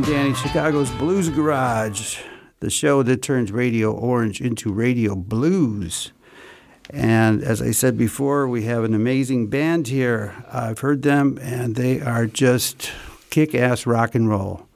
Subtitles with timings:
[0.00, 2.20] I'm Danny, Chicago's Blues Garage,
[2.60, 6.12] the show that turns Radio Orange into Radio Blues.
[6.88, 10.42] And as I said before, we have an amazing band here.
[10.50, 12.90] I've heard them, and they are just
[13.28, 14.69] kick ass rock and roll.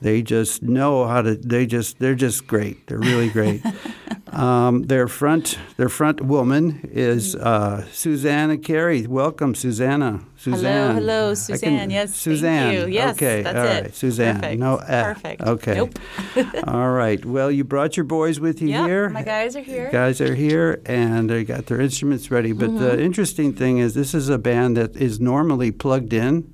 [0.00, 1.34] They just know how to.
[1.36, 2.86] They just they're just great.
[2.88, 3.62] They're really great.
[4.32, 9.06] um, their front their front woman is uh, Susanna Carey.
[9.06, 10.20] Welcome, Susanna.
[10.36, 10.96] Suzanne.
[10.96, 11.88] Hello, hello, Suzanne.
[11.90, 12.74] yes, Suzanne.
[12.74, 12.92] Thank you.
[12.94, 13.82] Yes, okay, that's all it.
[13.84, 14.40] right, Suzanne.
[14.40, 14.60] Perfect.
[14.60, 15.40] No, eh, Perfect.
[15.42, 15.74] Okay.
[15.74, 15.98] Nope.
[16.66, 17.24] all right.
[17.24, 19.08] Well, you brought your boys with you Yep, here.
[19.08, 19.88] my guys are here.
[19.90, 22.52] Guys are here, and they got their instruments ready.
[22.52, 22.78] But Mm-hmm.
[22.84, 26.52] the interesting thing is, this is a band that is normally plugged in,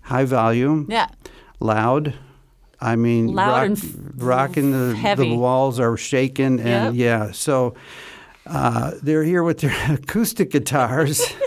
[0.00, 0.92] high volume, Mm-hmm.
[0.92, 1.06] Yeah.
[1.60, 2.14] loud.
[2.80, 5.28] I mean, Loud rock, and f- rocking the heavy.
[5.30, 7.28] the walls are shaking, and Yep.
[7.28, 7.32] yeah.
[7.32, 7.74] So
[8.46, 11.20] uh, they're here with their acoustic guitars.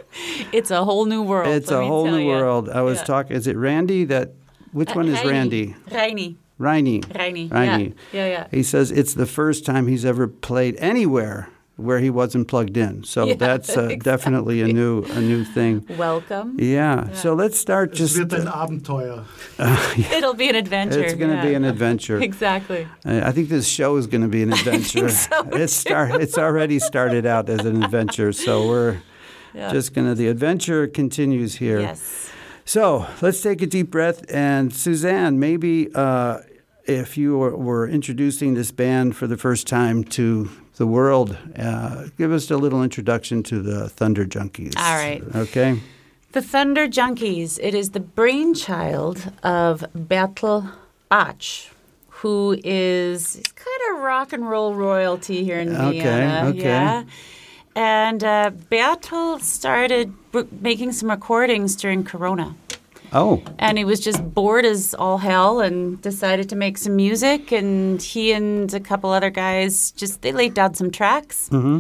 [0.51, 1.47] It's a whole new world.
[1.47, 2.27] it's a whole new ya.
[2.27, 2.67] world.
[2.69, 3.03] I was Yeah.
[3.05, 3.37] talking.
[3.37, 4.03] Is it Randy?
[4.03, 4.33] That
[4.73, 5.31] which Uh, one is Reini.
[5.31, 5.75] Randy?
[5.89, 6.35] Reini.
[6.59, 7.01] Reiny.
[7.05, 7.49] Reini.
[7.49, 7.93] Reiny.
[8.11, 8.19] Yeah.
[8.19, 8.47] Yeah, yeah.
[8.51, 11.47] He says it's the first time he's ever played anywhere
[11.81, 13.03] where he wasn't plugged in.
[13.03, 15.85] So Yeah, that's uh, definitely a new a new thing.
[15.97, 16.57] Welcome.
[16.59, 17.11] Yeah.
[17.13, 18.17] So let's start Es just.
[18.17, 19.25] wird ein uh, Abenteuer.
[20.17, 21.03] It'll be an adventure.
[21.03, 22.19] it's going to be an adventure.
[22.31, 22.87] Exactly.
[23.05, 25.07] Uh, I think this show is going to be an adventure.
[25.07, 28.31] it's start, It's already started out as an adventure.
[28.33, 28.97] So we're
[29.53, 29.71] Yeah.
[29.73, 30.15] just going to.
[30.15, 31.79] The adventure continues here.
[31.81, 32.29] Yes.
[32.65, 34.23] So let's take a deep breath.
[34.29, 36.39] And Suzanne, maybe uh,
[36.85, 42.07] if you were, were introducing this band for the first time to the world, uh,
[42.17, 44.75] give us a little introduction to the Thunder Junkies.
[44.77, 45.23] All right.
[45.35, 45.79] Okay.
[46.31, 47.59] The Thunder Junkies.
[47.61, 50.71] It is the brainchild of Bertel
[51.09, 51.43] Bach,
[52.09, 56.49] who is kind of rock and roll royalty here in Vienna.
[56.49, 56.59] okay.
[56.59, 57.03] Yeah.
[57.75, 60.13] And uh, Bertel started
[60.61, 62.55] making some recordings during Corona.
[63.13, 67.51] Oh, And he was just bored as all hell and decided to make some music.
[67.51, 71.49] And he and a couple other guys just they laid down some tracks.
[71.49, 71.79] Mm-hmm.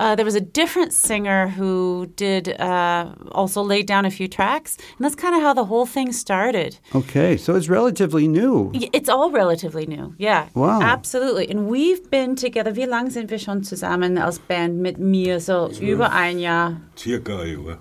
[0.00, 4.78] Uh, there was a different singer who did uh, also laid down a few tracks,
[4.96, 6.78] and that's kind of how the whole thing started.
[6.94, 7.36] okay.
[7.36, 8.70] So it's relatively new.
[8.72, 10.48] It's all relatively new, yeah.
[10.54, 10.80] Wow.
[10.80, 11.50] Absolutely.
[11.50, 12.72] And we've been together.
[12.72, 15.38] Wie lange sind wir schon zusammen als Band mit mir?
[15.40, 16.80] So über ein Jahr.
[16.96, 17.78] Circa, ja.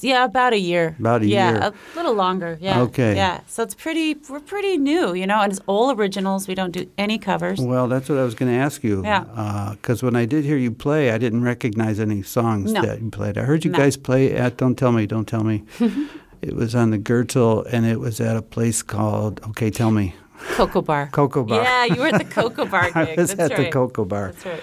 [0.00, 0.96] Yeah, about a year.
[0.98, 1.58] About a yeah, year.
[1.60, 2.58] Yeah, a little longer.
[2.60, 2.82] Yeah.
[2.82, 3.14] Okay.
[3.14, 3.40] Yeah.
[3.46, 4.16] So it's pretty.
[4.28, 6.48] We're pretty new, you know, and it's all originals.
[6.48, 7.60] We don't do any covers.
[7.60, 9.02] Well, that's what I was going to ask you.
[9.04, 9.24] Yeah.
[9.72, 12.82] Because when I did hear you play, I didn't recognize any songs No.
[12.82, 13.36] that you played.
[13.38, 13.78] I heard you No.
[13.78, 15.62] guys play at Don't Tell Me, Don't Tell Me.
[16.42, 20.14] it was on the Gürtel, and it was at a place called, okay, tell me,
[20.54, 21.08] Cocoa Bar.
[21.12, 21.62] Cocoa Bar.
[21.62, 23.64] Yeah, you were at the Cocoa Bar I was That's at right.
[23.66, 24.32] the Cocoa Bar.
[24.32, 24.60] That's right.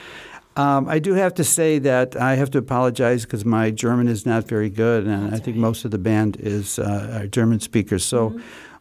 [0.57, 4.25] Um, I do have to say that I have to apologize because my German is
[4.25, 8.03] not very good, and I think most of the band is uh, are German speakers.
[8.03, 8.40] So Mm-hmm.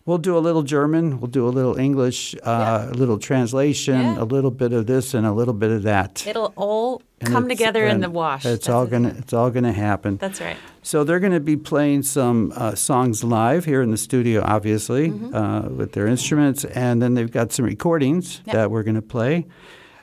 [0.08, 4.22] We'll do a little German, we'll do a little English, uh, a little translation, Yeah.
[4.22, 6.24] a little bit of this, and a little bit of that.
[6.26, 8.44] It'll all And come together in the wash.
[8.46, 10.16] It's That's all gonna it's all gonna happen.
[10.16, 10.56] That's right.
[10.82, 15.10] So they're going to be playing some uh, songs live here in the studio, obviously,
[15.10, 15.34] Mm-hmm.
[15.34, 18.54] uh, with their instruments, and then they've got some recordings Yep.
[18.56, 19.44] that we're going to play.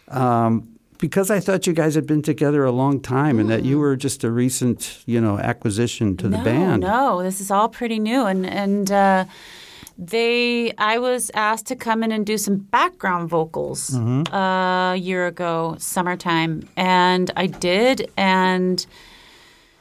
[0.10, 3.80] Um, because I thought you guys had been together a long time, and that you
[3.80, 6.82] were just a recent, you know, acquisition to the band.
[6.84, 9.26] No, this is all pretty new, and and uh,
[9.98, 10.72] they.
[10.78, 14.34] I was asked to come in and do some background vocals Mm-hmm.
[14.34, 18.86] uh, a year ago, summertime, and I did, and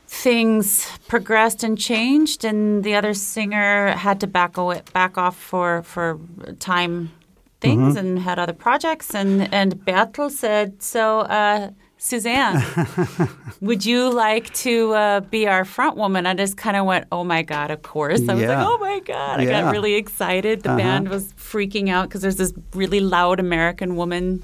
[0.06, 5.82] things progressed and changed, and the other singer had to back away, back off for
[5.82, 6.18] for
[6.60, 7.10] time
[7.60, 11.20] things and had other projects, and and Bertel said so.
[11.20, 11.70] Uh,
[12.04, 12.62] Suzanne,
[13.62, 16.26] would you like to uh, be our front woman?
[16.26, 18.20] I just kind of went, oh my God, of course.
[18.28, 18.58] I was Yeah.
[18.58, 19.40] like, oh my God.
[19.40, 19.62] I Yeah.
[19.62, 20.64] got really excited.
[20.64, 20.78] The Uh-huh.
[20.78, 24.42] band was freaking out because there's this really loud American woman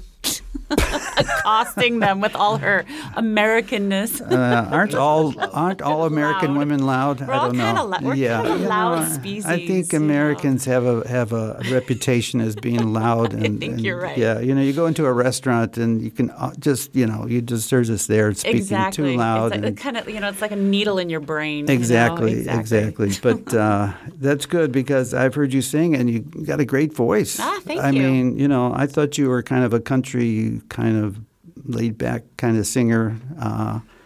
[1.17, 2.85] accosting them with all her
[3.15, 4.21] Americanness.
[4.21, 6.57] Uh, aren't all aren't all American Loud.
[6.57, 7.21] women loud?
[7.21, 7.97] We're I don't know.
[8.01, 10.05] we're yeah, kinda you loud I- I species, think you know.
[10.05, 13.33] Americans have a have a reputation as being loud.
[13.41, 14.17] And, think and, you're right.
[14.17, 17.25] Yeah, you know, you go into a restaurant and you can uh, just you know
[17.25, 19.13] you just there's us there speaking exactly.
[19.13, 19.55] too loud.
[19.55, 21.59] It's like, kind of, you know, it's like a needle in your brain.
[21.59, 21.73] you know?
[21.73, 23.11] Exactly, exactly.
[23.21, 27.39] But uh, that's good because I've heard you sing and you got a great voice.
[27.39, 28.01] Ah, thank I you.
[28.01, 31.19] mean, you know, I thought you were kind of a country, kind of
[31.63, 33.15] laid back kind of singer.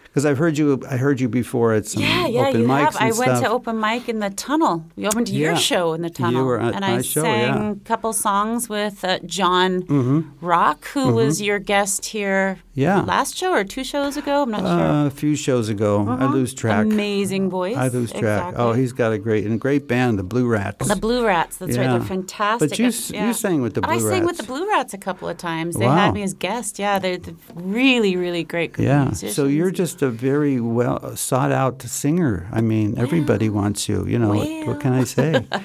[0.04, 0.82] Because I've heard you.
[0.88, 2.96] I heard you before at some Yeah, yeah, open you mics have.
[2.96, 4.86] I went to open mic in the tunnel.
[4.96, 7.54] We opened your show in the tunnel, were at and I show, sang yeah.
[7.54, 7.70] Mm-hmm.
[7.72, 13.00] a couple songs with uh, John Rock, who was your guest here Yeah.
[13.00, 14.42] last show or two shows ago.
[14.42, 14.68] I'm not sure.
[14.68, 16.06] uh, a few shows ago.
[16.08, 16.84] I lose track.
[16.86, 17.74] Amazing voice.
[17.76, 18.22] I lose track.
[18.22, 18.62] Exactly.
[18.62, 20.86] Oh, he's got a great and a great band, the Blue Rats.
[20.86, 21.56] the Blue Rats.
[21.56, 21.88] That's right.
[21.88, 22.68] They're fantastic.
[22.70, 24.04] But you s- you sang with the Blue Rats.
[24.04, 25.74] I sang with the Blue Rats a couple of times.
[25.76, 25.96] They Wow.
[25.96, 26.78] had me as guest.
[26.78, 27.18] Yeah, they're,
[27.54, 29.04] really, really great yeah.
[29.04, 29.34] musicians.
[29.34, 32.46] So you're just a very well sought out singer.
[32.52, 34.06] I mean, everybody wants you.
[34.06, 35.46] You know, what, what can I say?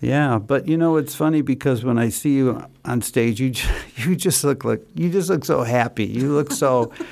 [0.00, 3.52] yeah, but you know, it's funny because when I see you on stage, you
[3.96, 6.04] you just look like you just look so happy.
[6.06, 6.92] You look so.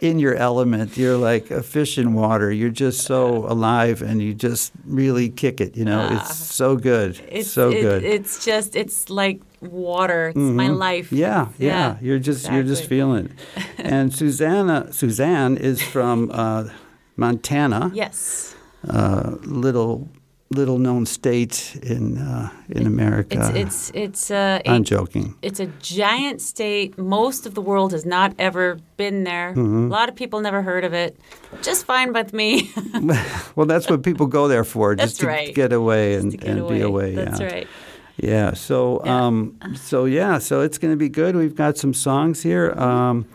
[0.00, 2.52] In your element, you're like a fish in water.
[2.52, 5.76] You're just so alive, and you just really kick it.
[5.76, 7.20] You know, it's so good.
[7.28, 8.04] It's so it- good.
[8.04, 10.28] It's just it's like water.
[10.28, 11.10] It's my life.
[11.10, 13.32] Yeah, yeah, Yeah, You're just you're just feeling it.
[13.78, 16.68] And Susanna Suzanne is from uh,
[17.16, 18.54] Montana, Yes.
[18.88, 20.06] uh, little
[20.50, 23.52] little known state in uh, in America.
[23.54, 25.34] It's it's it's uh, I'm a, joking.
[25.42, 26.96] it's a giant state.
[26.98, 29.50] Most of the world has not ever been there.
[29.50, 29.86] Mm-hmm.
[29.86, 31.18] A lot of people never heard of it.
[31.62, 32.70] Just fine with me.
[33.56, 35.54] Well, that's what people go there for, just That's to right.
[35.54, 37.14] get away and, get and be away.
[37.14, 37.46] That's yeah.
[37.46, 37.68] right.
[38.16, 38.52] Yeah.
[38.54, 39.26] So, Yeah.
[39.26, 41.34] um, so yeah, so it's going to be good.
[41.34, 42.72] We've got some songs here.
[42.78, 43.26] Um,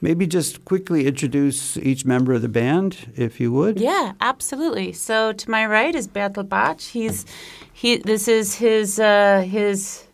[0.00, 3.80] maybe just quickly introduce each member of the band, if you would.
[3.80, 4.92] Yeah, absolutely.
[4.92, 6.80] So to my right is Bertel Bach.
[6.80, 7.24] He's
[7.72, 7.96] he.
[7.98, 10.06] This is his uh, his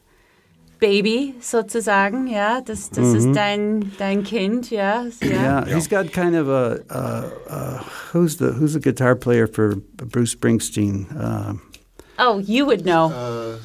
[0.78, 2.26] baby sozusagen.
[2.26, 4.70] Ja, das das ist dein dein Kind.
[4.70, 5.10] Ja, ja.
[5.10, 5.30] Mm-hmm.
[5.30, 7.78] Yeah, he's got kind of a uh, uh,
[8.12, 11.06] who's the who's the guitar player for Bruce Springsteen?
[11.16, 11.54] Uh,
[12.18, 13.10] Oh, you would know.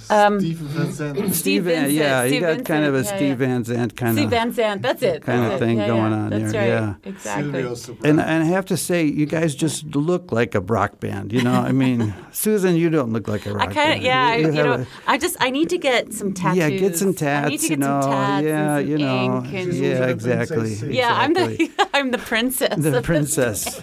[0.10, 1.36] Uh, Um, Stephen Vincent.
[1.36, 3.38] Steve Van- Vincent, yeah, he Steve got kind of a yeah, Steve.
[3.38, 4.18] Van Zandt kind of.
[4.22, 4.30] Steve.
[4.30, 4.82] Van Zandt.
[4.82, 5.22] That's it.
[5.24, 5.60] kind of it.
[5.60, 6.18] thing yeah, going yeah.
[6.18, 6.96] on That's there, right.
[7.04, 7.10] yeah.
[7.12, 7.64] Exactly.
[8.10, 11.34] And, and I have to say, you guys just look like a rock band.
[11.34, 14.00] You know, I mean, Susan, you don't look like a rock I kind band.
[14.00, 14.28] of yeah.
[14.28, 16.58] I, you, have know, a- I just I need to get some tattoos.
[16.58, 18.98] yeah, get some I need to you get know, some tats yeah, and some you
[18.98, 20.74] know, ink and, She's yeah, exactly.
[20.96, 21.14] yeah.
[21.14, 22.76] I'm the I'm the princess.
[22.82, 23.82] the of princess.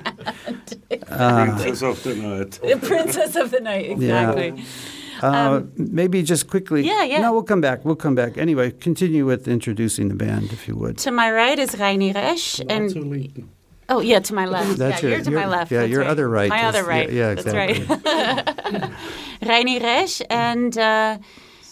[2.82, 3.99] Princess of the Night.
[3.99, 6.80] The princess of the Uh, maybe just quickly.
[6.80, 7.20] Um, yeah, yeah.
[7.20, 7.84] No, we'll come back.
[7.84, 8.36] We'll come back.
[8.36, 10.98] Anyway, continue with introducing the band, if you would.
[10.98, 13.44] To my right is Reini Resch, and Not so late.
[13.88, 14.76] oh yeah, to my left.
[14.78, 15.70] That's yeah, your- you're to your- my left.
[15.72, 16.10] yeah, that's your right.
[16.10, 17.12] other right My is- other yeah, right.
[17.12, 17.76] yeah, That's right.
[19.42, 21.18] Reini Resch, and uh,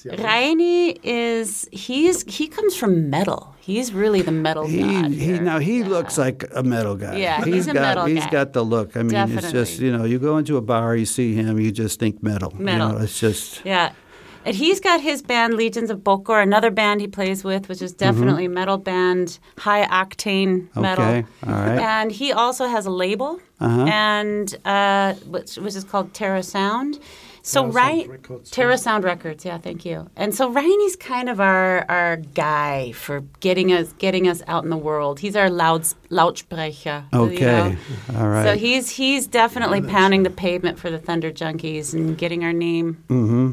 [0.05, 3.52] Reini is he's he comes from metal.
[3.65, 5.13] He's really the metal He, god.
[5.13, 7.17] he now he looks like a metal guy.
[7.17, 8.31] Yeah, he's a got metal he's guy.
[8.31, 8.97] got the look.
[8.97, 11.71] I mean, it's just you know, you go into a bar, you see him, you
[11.71, 12.53] just think metal.
[12.59, 12.89] Metal.
[12.89, 13.93] You know, it's just Yeah.
[14.45, 17.93] And he's got his band Legions of Bokor, another band he plays with, which is
[17.93, 21.05] definitely a metal band, high octane metal.
[21.05, 21.45] Mm-hmm.
[21.45, 21.79] Okay, all right.
[21.79, 23.85] And he also has a label, Uh-huh.
[23.87, 26.99] and uh, which, which is called Terra Sound.
[27.45, 28.09] So right,
[28.53, 30.09] Terra Sound Records, yeah, thank you.
[30.15, 34.71] And so Reini's kind of our our guy for getting us getting us out in
[34.71, 35.19] the world.
[35.19, 37.05] He's our louds, Lautsprecher.
[37.13, 37.45] you okay.
[37.45, 37.77] know?
[38.17, 38.45] All right.
[38.45, 43.03] So he's he's definitely pounding the pavement for the Thunder Junkies and getting our name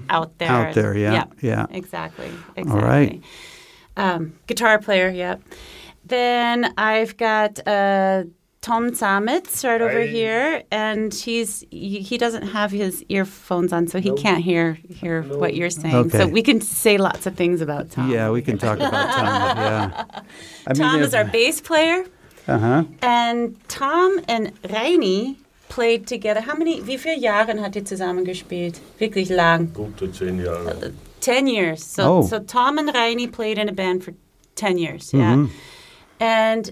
[0.10, 0.50] out there.
[0.50, 0.68] Mm-hmm.
[0.68, 1.66] Out there, yeah, yeah.
[1.72, 2.30] Exactly.
[2.56, 2.72] Exactly.
[2.72, 3.24] All right.
[3.98, 5.42] Um, guitar player, yep.
[6.06, 8.24] Then I've got uh,
[8.62, 14.00] Tom Samitz right over here, and he's he, he doesn't have his earphones on, so
[14.02, 16.10] he can't hear hear what you're saying.
[16.10, 18.12] So we can say lots of things about Tom.
[18.12, 19.58] yeah, we can talk about Tom.
[19.58, 20.06] Yeah.
[20.68, 22.04] I Tom is our bass player.
[22.48, 22.84] Uh huh.
[23.02, 25.38] And Tom and Reini
[25.70, 26.42] played together.
[26.42, 28.80] How many, wie viele Jahre hat ihr zusammen gespielt?
[29.00, 29.68] Wirklich lang.
[29.74, 30.94] Gute zehn Jahre.
[31.22, 31.86] 10 years.
[31.86, 32.22] So, Oh.
[32.28, 34.14] so Tom and Reini played in a band for
[34.56, 35.14] 10 years.
[35.14, 35.46] Yeah.
[36.20, 36.72] And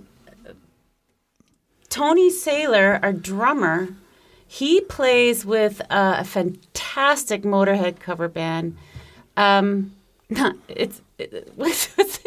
[1.97, 3.89] Tony Saylor, our drummer,
[4.47, 8.77] he plays with uh, a fantastic Motorhead cover band.
[9.35, 9.93] Um,
[10.67, 12.19] it's it, what's, what's,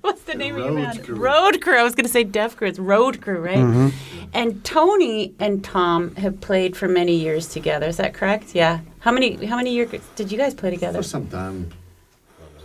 [0.00, 1.04] what's the name of your Road band?
[1.04, 1.14] Crew.
[1.16, 1.76] Road Crew.
[1.78, 2.68] I was going to say Deaf Crew.
[2.68, 3.92] It's Road Crew, right?
[4.32, 7.86] And Tony and Tom have played for many years together.
[7.86, 8.54] Is that correct?
[8.54, 8.80] Yeah.
[9.00, 10.98] How many how many years did you guys play together?
[11.02, 11.70] For some time.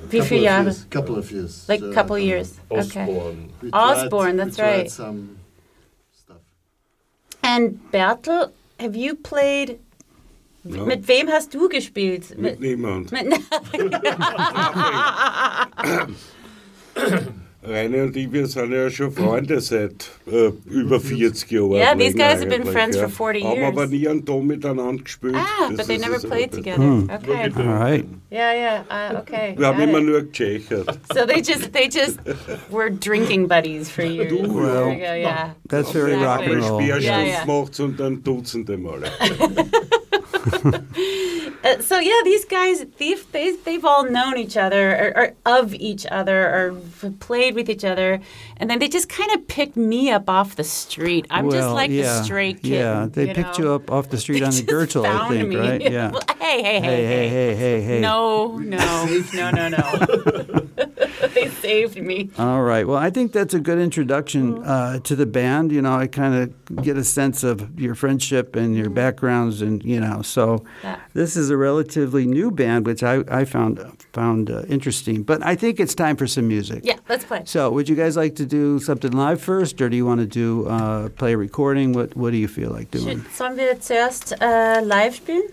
[0.01, 0.63] A Couple viele of Jahre?
[0.63, 0.83] years.
[0.89, 1.69] Couple of years.
[1.69, 2.57] Like Uh, a couple years.
[2.71, 3.01] Okay.
[3.03, 3.49] Osborne.
[3.61, 4.91] we Osborne, we that's tried right.
[4.91, 5.42] Some stuff.
[7.43, 9.79] And Bertel, have you played?
[10.63, 10.85] No.
[10.85, 12.37] Mit wem hast du gespielt?
[12.37, 13.11] Mit niemand.
[13.11, 13.25] mit,
[17.65, 21.71] Rainer und ich, wir sind ja schon Freunde seit äh, über 40 Jahren.
[21.71, 23.07] Yeah, these guys have been friends ja.
[23.07, 23.67] for 40 Haben years.
[23.71, 25.35] aber nie einen Ton miteinander gespielt.
[25.37, 27.03] Ah, Das but they never played aber- together.
[27.15, 27.51] Okay.
[27.55, 28.05] All right.
[28.31, 28.83] Yeah, yeah.
[29.13, 29.53] Uh, okay.
[29.57, 30.05] Wir haben immer it.
[30.05, 30.99] nur gechechert.
[31.13, 32.19] So they just they just
[32.69, 34.31] were drinking buddies for years.
[34.31, 35.53] Well, There you go, yeah.
[35.69, 36.81] That's very rock and roll.
[36.81, 37.45] Speerstunde Ja, ja.
[37.45, 39.09] macht's und dann dutzende Male.
[41.63, 45.73] Uh, so yeah, these guys, they've they, they've all known each other or, or of
[45.73, 48.19] each other or f- played with each other,
[48.57, 51.25] and then they just kind of picked me up off the street.
[51.29, 52.63] I'm just like yeah, the stray kid.
[52.65, 55.81] Yeah, they picked you up off the street on the Gürtel, I think, right?
[55.81, 56.11] Yeah.
[56.11, 57.99] Well, hey, hey, hey, Hey, hey, hey, hey, hey.
[58.01, 60.05] No, no, no, no, no.
[61.33, 62.29] they saved me.
[62.37, 62.87] All right.
[62.87, 65.71] Well, I think that's a good introduction uh, to the band.
[65.71, 69.83] You know, I kind of get a sense of your friendship and your backgrounds, and
[69.83, 70.97] you know, so Yeah.
[71.13, 73.79] this is a relatively new band, which I, I found
[74.13, 75.23] found uh, interesting.
[75.23, 76.81] But I think it's time for some music.
[76.83, 77.41] Yeah, let's play.
[77.45, 80.27] So, would you guys like to do something live first, or do you want to
[80.27, 81.93] do uh, play a recording?
[81.93, 83.21] What What do you feel like doing?
[83.21, 84.33] Shit, Sollen wir zuerst
[84.85, 85.43] live spielen?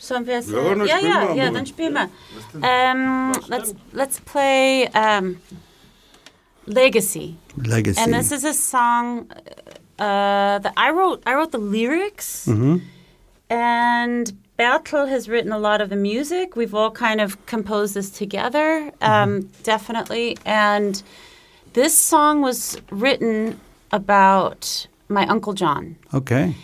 [0.00, 0.50] Sollen wir es?
[0.50, 2.08] Ja, äh, dann ja, spielen ja, ja, dann spielen wir.
[2.54, 5.36] Um, let's let's play um,
[6.66, 8.00] Legacy, Legacy.
[8.00, 9.26] and this is a song
[9.98, 11.22] uh, that I wrote.
[11.26, 12.78] I wrote the lyrics, mm-hmm.
[13.50, 16.56] and Bertel has written a lot of the music.
[16.56, 20.38] We've all kind of composed this together, um, definitely.
[20.46, 21.02] And
[21.74, 23.60] this song was written
[23.92, 25.96] about my uncle John.
[26.14, 26.54] okay.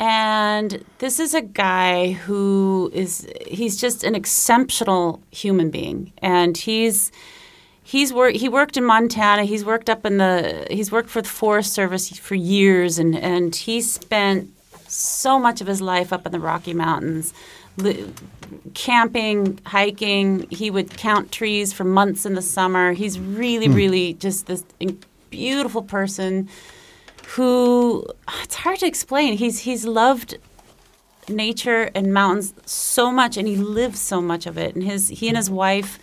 [0.00, 6.14] And this is a guy who is he's just an exceptional human being.
[6.18, 7.12] And he's
[7.82, 9.44] he's worked he worked in Montana.
[9.44, 13.54] He's worked up in the he's worked for the Forest Service for years and and
[13.54, 14.48] he spent
[14.88, 17.34] so much of his life up in the Rocky Mountains
[17.76, 18.10] li-
[18.72, 20.48] camping, hiking.
[20.48, 22.94] He would count trees for months in the summer.
[22.94, 23.74] He's really hmm.
[23.74, 24.64] really just this
[25.28, 26.48] beautiful person
[27.34, 28.04] who
[28.42, 29.36] it's hard to explain.
[29.36, 30.38] He's he's loved
[31.28, 35.28] nature and mountains so much and he lives so much of it and his he
[35.28, 35.98] and his wife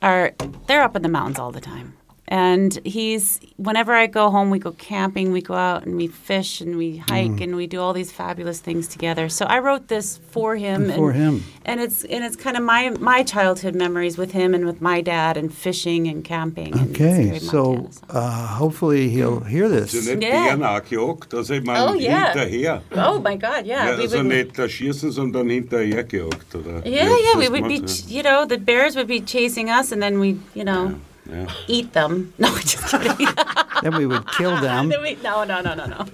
[0.00, 0.32] are
[0.66, 1.96] they're up in the mountains all the time
[2.28, 6.60] and he's whenever i go home we go camping we go out and we fish
[6.62, 7.42] and we hike mm.
[7.42, 11.10] and we do all these fabulous things together so i wrote this for him For
[11.10, 11.44] and, him.
[11.66, 15.02] and it's and it's kind of my my childhood memories with him and with my
[15.02, 17.26] dad and fishing and camping Okay.
[17.26, 19.92] very So, uh, hopefully he'll hear this.
[19.92, 20.44] ja nicht Ja.
[20.46, 22.32] Bären angejagt, also ich meine Oh, ja.
[22.32, 22.82] hinterher.
[22.96, 26.84] oh my god yeah, Ja, we also would nicht erschießen, sondern hinterher gejagt, oder?
[26.86, 30.18] Yeah, yeah, we would be, you know, the bears would be chasing us, and then
[30.20, 30.94] we, you know, ja.
[31.30, 31.46] Ja.
[31.68, 32.32] eat them.
[32.38, 33.28] No, just kidding.
[33.82, 34.88] then we would kill them.
[35.02, 36.04] We- no, no, no, no, no.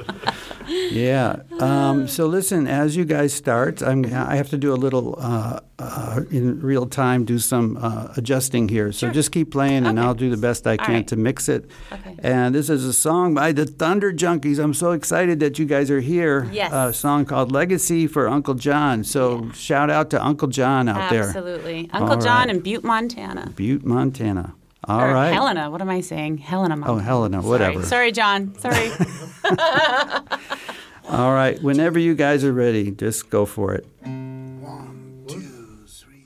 [0.69, 1.37] Yeah.
[1.59, 5.61] Um, so listen, as you guys start, I'm, I have to do a little uh,
[5.79, 8.93] uh, in real time, do some uh, adjusting here.
[8.93, 9.15] So Sure.
[9.15, 10.07] just keep playing, and Okay.
[10.07, 11.07] I'll do the best I can right.
[11.09, 11.69] to mix it.
[11.93, 12.15] Okay.
[12.23, 14.59] And this is a song by the Thunder Junkies.
[14.63, 16.49] I'm so excited that you guys are here.
[16.53, 16.71] Yes.
[16.73, 19.03] A song called Legacy for Uncle John.
[19.05, 21.25] So shout out to Uncle John out there.
[21.25, 21.89] Absolutely.
[21.93, 22.57] Uncle All John right.
[22.57, 23.51] in Butte, Montana.
[23.57, 24.55] Butte, Montana.
[24.85, 25.33] All or right.
[25.33, 25.71] Helena.
[25.71, 26.39] What am I saying?
[26.39, 26.99] Helena, Montana.
[26.99, 27.51] Oh, Helena, Sorry.
[27.51, 27.83] whatever.
[27.85, 28.55] Sorry, John.
[28.59, 28.91] Sorry.
[31.11, 31.61] All right.
[31.63, 33.87] Whenever you guys are ready, just go for it.
[34.03, 36.25] One, two, three,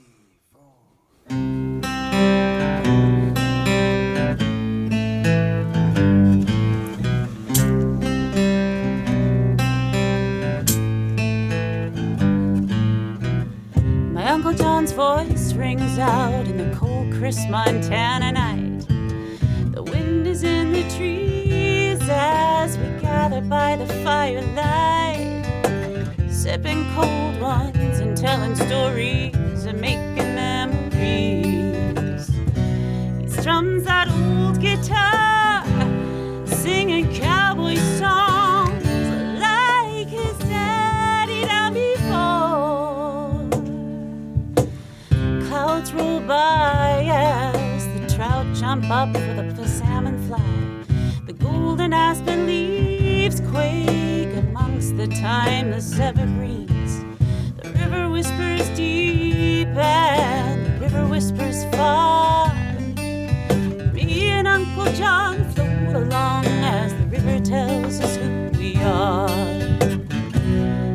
[0.52, 1.74] four.
[14.12, 16.93] My Uncle John's voice rings out in the cold,
[17.24, 18.86] crisp Montana night.
[19.72, 25.46] The wind is in the trees as we gather by the firelight,
[26.30, 32.28] sipping cold ones and telling stories and making memories.
[33.18, 35.43] He strums that old guitar,
[49.04, 50.40] up for the, the salmon fly.
[51.26, 57.04] The golden aspen leaves quake amongst the timeless evergreens.
[57.60, 62.54] The river whispers deep and the river whispers far.
[63.92, 69.28] Me and Uncle John float along as the river tells us who we are.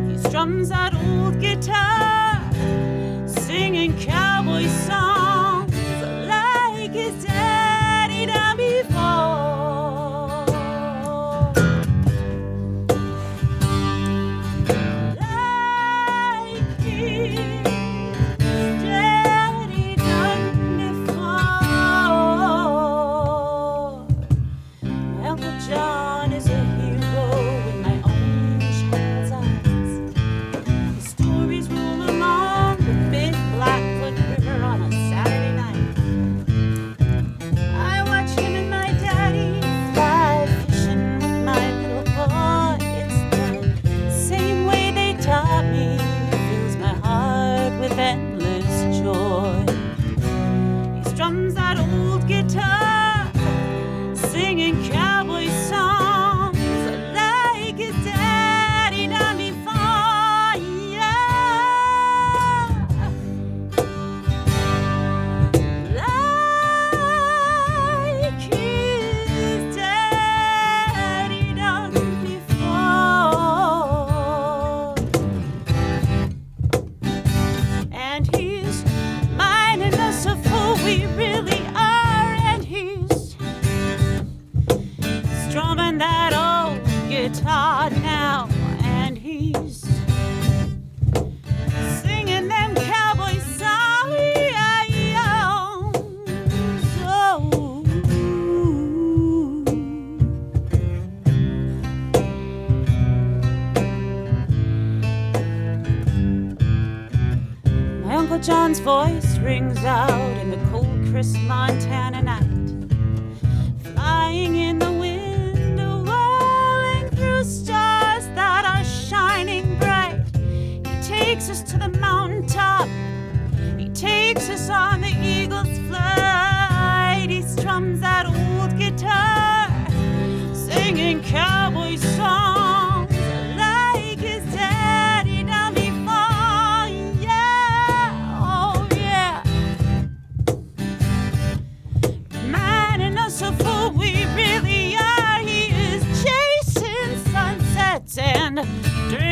[0.10, 2.42] He strums that old guitar,
[3.28, 5.19] singing cowboy songs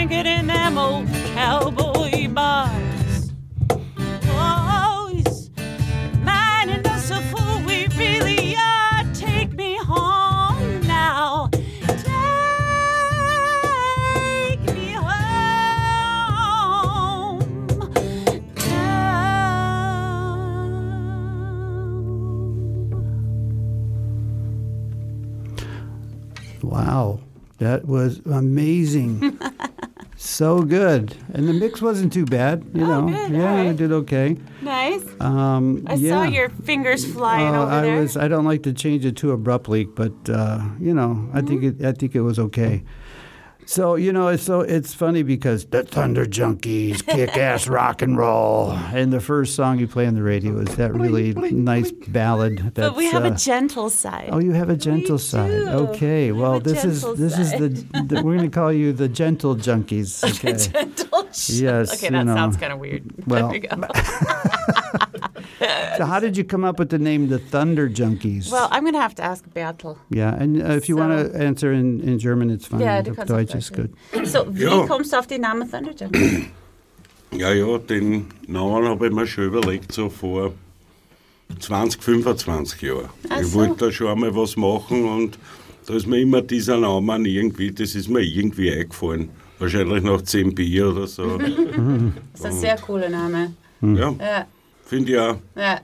[0.07, 3.31] drinking in them old cowboy bars.
[4.25, 5.49] Oh, he's
[6.13, 9.03] reminding us of who we really are.
[9.13, 11.49] Take me home now.
[11.51, 12.05] Take
[14.73, 15.09] me home.
[18.55, 19.89] Now.
[26.63, 27.19] Wow,
[27.57, 29.37] that was amazing.
[30.27, 32.63] so good, and the mix wasn't too bad.
[32.73, 33.75] You Oh, know, good, yeah, right.
[33.75, 34.37] did okay.
[34.61, 35.03] Nice.
[35.19, 36.09] Um, I yeah.
[36.11, 38.01] saw your fingers flying Uh, over I there.
[38.01, 38.17] was.
[38.17, 41.83] I don't like to change it too abruptly, but uh, you know, I think Mm-hmm.
[41.83, 41.87] it.
[41.87, 42.83] I think it was okay.
[43.67, 48.17] So you know, it's so it's funny because the Thunder Junkies kick ass rock and
[48.17, 52.59] roll, and the first song you play on the radio is that really nice ballad.
[52.59, 54.29] That's, but we have uh, a gentle side.
[54.31, 55.49] Oh, you have a gentle side.
[55.49, 55.67] do.
[55.67, 56.31] Okay.
[56.31, 57.67] We Well, this is this is the,
[58.03, 60.23] the we're going to call you the gentle junkies.
[60.37, 60.55] Okay.
[60.55, 61.27] gentle.
[61.47, 62.35] Yes, Okay, that know.
[62.35, 63.03] sounds kind of weird.
[63.27, 63.75] Well, there we go.
[65.97, 68.51] so how did you come up with the name the Thunder Junkies?
[68.51, 69.97] Well, I'm gonna have to ask Bertel.
[70.09, 72.81] yeah, and uh, if you want so- to answer in, in German, it's fine.
[72.81, 73.91] Ja, du kannst Deutsch ist gut.
[74.25, 74.85] So, wie Ja.
[74.85, 76.45] kommst du auf den Namen Thunder Junkie?
[77.31, 80.53] Ja, ja, den Namen habe ich mir schon überlegt, so vor
[81.59, 83.09] 20, 25 Jahren.
[83.29, 83.59] Ach ich so.
[83.59, 85.37] wollte da schon einmal was machen und
[85.85, 89.27] da ist mir immer dieser Name irgendwie, das ist mir irgendwie eingefallen.
[89.59, 91.37] Wahrscheinlich nach 10 Bier oder so.
[92.31, 93.53] Das ist ein sehr cooler Name.
[93.81, 94.47] ja, Ja,
[94.87, 95.81] finde ich auch ja,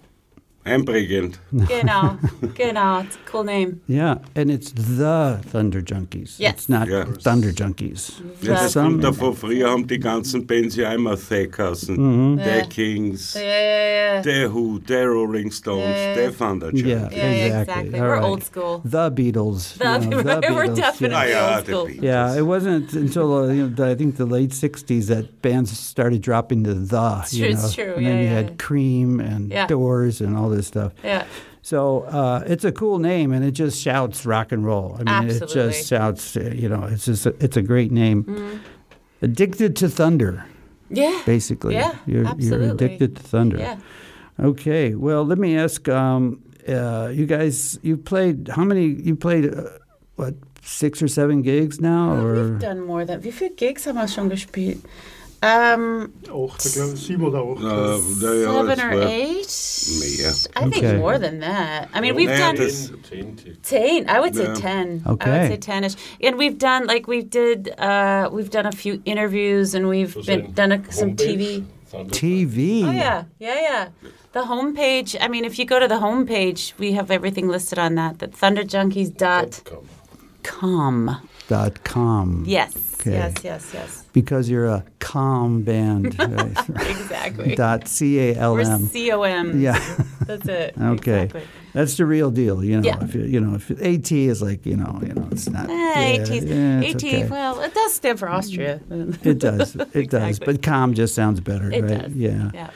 [0.64, 1.40] einprägend.
[1.52, 2.18] genau,
[2.56, 3.00] genau.
[3.02, 3.82] It's a cool name.
[3.88, 6.40] Yeah, and it's the Thunder Junkies.
[6.40, 6.54] Yes.
[6.54, 7.06] It's not Ja.
[7.06, 8.14] Thunder Junkies.
[8.42, 11.96] Ja, das Some- kommt davon, früher haben die ganzen Bands ja immer The geheißen.
[11.96, 12.38] Mhm.
[12.40, 12.66] The Ja.
[12.66, 14.22] Kings, Ja, ja, ja.
[14.24, 16.30] The Who, The Rolling Stones, Ja, ja.
[16.32, 16.86] The Thunder Junkies.
[16.86, 17.62] Yeah, Yeah, yeah, exactly.
[17.62, 18.00] exactly.
[18.00, 18.24] All We're right.
[18.24, 18.82] old school.
[18.84, 19.78] The Beatles.
[19.78, 21.86] The, you know, the we're Beatles, definitely Ah, ja, old school.
[21.88, 22.04] Beatles.
[22.04, 25.78] Yeah, it wasn't until uh, you know, the, I think the late '60s that bands
[25.78, 27.20] started dropping the the.
[27.24, 28.58] It's you true, know, it's true, And then yeah, you yeah, had.
[28.58, 29.68] Cream and Yeah.
[29.68, 30.94] Doors and all this stuff.
[31.04, 31.26] Yeah.
[31.62, 34.98] So uh, it's a cool name, and it just shouts rock and roll.
[35.00, 36.36] I mean, it just shouts.
[36.36, 38.24] You know, it's just a, it's a great name.
[38.26, 38.58] Mm-hmm.
[39.22, 40.44] Addicted to thunder,
[40.90, 41.22] Yeah.
[41.26, 41.76] basically.
[41.76, 42.66] Yeah, you're, absolutely.
[42.66, 43.58] You're addicted to thunder.
[43.58, 43.78] Yeah.
[44.40, 44.96] Okay.
[44.96, 45.88] Well, let me ask.
[45.88, 48.86] Um, uh, you guys, you played how many?
[48.88, 49.70] You played uh,
[50.18, 53.22] what six or seven gigs now, Oh, or we've done more than.
[53.22, 54.80] Wie viele Gigs haben wir schon gespielt?
[55.44, 57.60] Um, Acht, ich glaube sieben oder acht.
[57.62, 57.98] Na
[58.34, 59.50] ja, seven or war- eight?
[60.00, 60.34] Mehr.
[60.56, 60.98] I think Okay.
[60.98, 61.90] more than that.
[61.94, 62.90] I mean, we've done das,
[63.62, 64.08] ten.
[64.08, 64.54] I would say Yeah.
[64.56, 65.02] ten.
[65.06, 65.32] I Okay.
[65.32, 65.96] would say ten-ish.
[66.24, 67.74] And we've done like we did.
[67.78, 71.66] Uh, we've done a few interviews, and we've been done a, some TV.
[72.12, 72.84] TV?
[72.88, 73.88] Oh yeah, yeah, yeah.
[74.32, 75.18] The homepage.
[75.20, 78.20] I mean, if you go to the homepage, we have everything listed on that.
[78.20, 81.18] That thunderjunkies.com.
[81.50, 82.44] Dot com.
[82.48, 82.72] Yes,
[83.06, 83.18] Okay.
[83.18, 84.06] yes, yes, yes.
[84.14, 86.18] Because you're a calm band.
[86.20, 86.90] right?
[86.90, 87.56] Exactly.
[87.56, 89.60] Dot C A L We're COM.
[89.60, 89.78] Yeah.
[90.22, 90.76] That's it.
[90.82, 91.24] Okay.
[91.24, 91.44] Exactly.
[91.74, 92.88] That's the real deal, you know.
[92.88, 93.04] Yeah.
[93.04, 95.70] If you, you know, if AT is like, you know, you know, it's not.
[95.70, 97.28] Eh, yeah, AT, yeah, it's AT okay.
[97.28, 98.80] well, it does stand for Austria.
[99.24, 99.76] It does.
[99.94, 100.40] It does.
[100.40, 102.02] But calm just sounds better, It right?
[102.04, 102.14] does.
[102.14, 102.52] Yeah.
[102.54, 102.70] Yeah.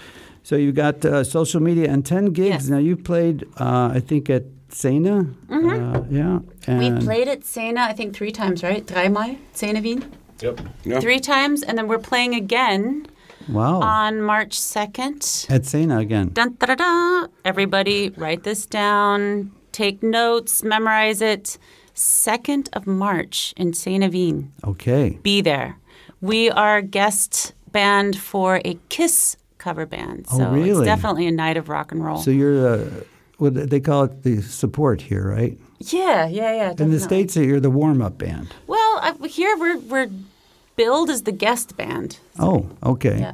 [0.43, 2.49] So you got uh, social media and 10 gigs.
[2.49, 2.69] Yes.
[2.69, 5.35] Now, you played, uh, I think, at Szene.
[5.49, 6.39] Uh, yeah.
[6.65, 6.79] Mm-hmm.
[6.79, 8.85] We played at Szene, I think, three times, right?
[8.85, 10.16] Dreimal, Szene Wien.
[10.41, 10.59] Yep.
[10.85, 10.99] Ja.
[10.99, 13.05] Three times, and then we're playing again
[13.49, 13.79] Wow.
[13.81, 15.49] on March 2nd.
[15.49, 16.29] at Szene again.
[16.33, 17.27] Dun, da, da, da.
[17.45, 21.57] Everybody, write this down, take notes, memorize it.
[21.95, 24.51] 2nd of March in Szene Wien.
[24.63, 25.17] Okay.
[25.23, 25.77] Be there.
[26.21, 30.25] We are guest band for a Kiss cover band.
[30.31, 30.69] Oh, So really?
[30.69, 32.17] it's definitely a night of rock and roll.
[32.17, 32.85] So you're, uh,
[33.39, 35.57] what they call it the support here, right?
[35.79, 36.73] yeah, yeah, yeah.
[36.83, 36.99] In the.
[36.99, 38.47] States, you're the warm up band.
[38.67, 40.09] Well, uh, here we're, we're
[40.75, 42.19] billed as the guest band.
[42.39, 43.19] Oh, okay.
[43.19, 43.33] Yeah.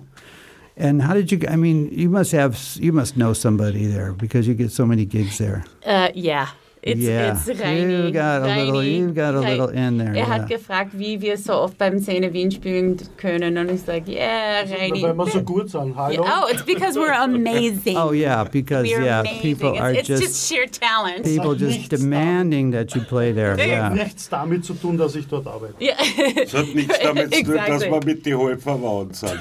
[0.75, 1.39] And how did you?
[1.47, 5.05] I mean, you must have, you must know somebody there because you get so many
[5.05, 5.65] gigs there.
[5.85, 6.47] Uh, ja.
[6.85, 8.07] It's, yeah, it's Reini.
[8.07, 8.97] you got a little, Reini.
[8.97, 10.09] you got a Rei- little in there.
[10.11, 10.25] Er yeah.
[10.27, 13.57] hat gefragt, wie wir so oft beim Szene Wien spielen können.
[13.57, 15.01] Und ich sage, yeah, Reini.
[15.01, 15.95] Weil wir so gut sind.
[15.95, 16.11] Hallo?
[16.25, 17.95] Yeah, Oh, it's because we're amazing.
[17.95, 19.41] Oh yeah, because we're yeah, amazing.
[19.41, 21.23] people it's, are it's just, just sheer talent.
[21.23, 23.55] people just demanding that you play there.
[23.57, 23.87] Yeah.
[23.93, 25.75] Nichts damit zu tun, dass ich dort arbeite.
[25.79, 25.95] Yeah,
[26.35, 27.91] Das hat nichts damit zu tun, dass Exactly.
[27.91, 29.39] wir mit die halb verwandt sind.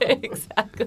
[0.00, 0.86] exactly.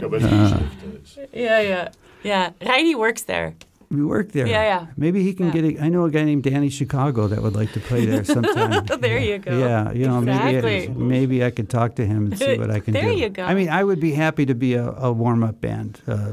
[0.00, 1.34] Ja, weil es viel ist.
[1.34, 1.90] Yeah, yeah.
[2.24, 3.54] Yeah, Reini works there.
[3.90, 4.46] We work there.
[4.46, 4.86] Yeah, yeah.
[4.98, 5.52] Maybe he can Yeah.
[5.52, 5.64] get.
[5.64, 8.84] A, I know a guy named Danny Chicago that would like to play there sometime.
[9.00, 9.58] There you go.
[9.58, 10.88] Yeah, you know, maybe Exactly.
[10.94, 13.16] maybe I could talk to him and see what I can There do.
[13.16, 13.44] you go.
[13.44, 16.02] I mean, I would be happy to be a, a warm up band.
[16.06, 16.32] Uh,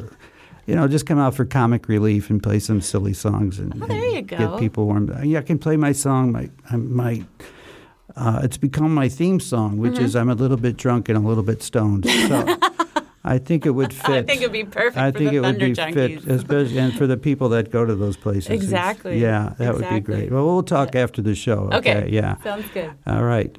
[0.67, 3.87] you know, just come out for comic relief and play some silly songs and, Oh,
[3.87, 5.13] there and get people warmed.
[5.23, 6.31] Yeah, I can play my song.
[6.33, 7.23] My my.
[8.17, 10.05] Uh, it's become my theme song, which Mm-hmm.
[10.05, 12.05] is I'm a little bit drunk and a little bit stoned.
[12.07, 12.57] So
[13.27, 14.09] I think it would fit.
[14.09, 16.21] I think it'd be perfect I for think the it would be Junkies.
[16.21, 18.45] fit, especially and for the people that go to those places.
[18.51, 19.19] It's- Exactly.
[19.19, 20.31] Yeah, that would be great.
[20.31, 21.69] Well, we'll talk after the show.
[21.73, 22.07] Okay.
[22.11, 22.35] Yeah.
[22.43, 22.91] Sounds good.
[23.07, 23.57] All right.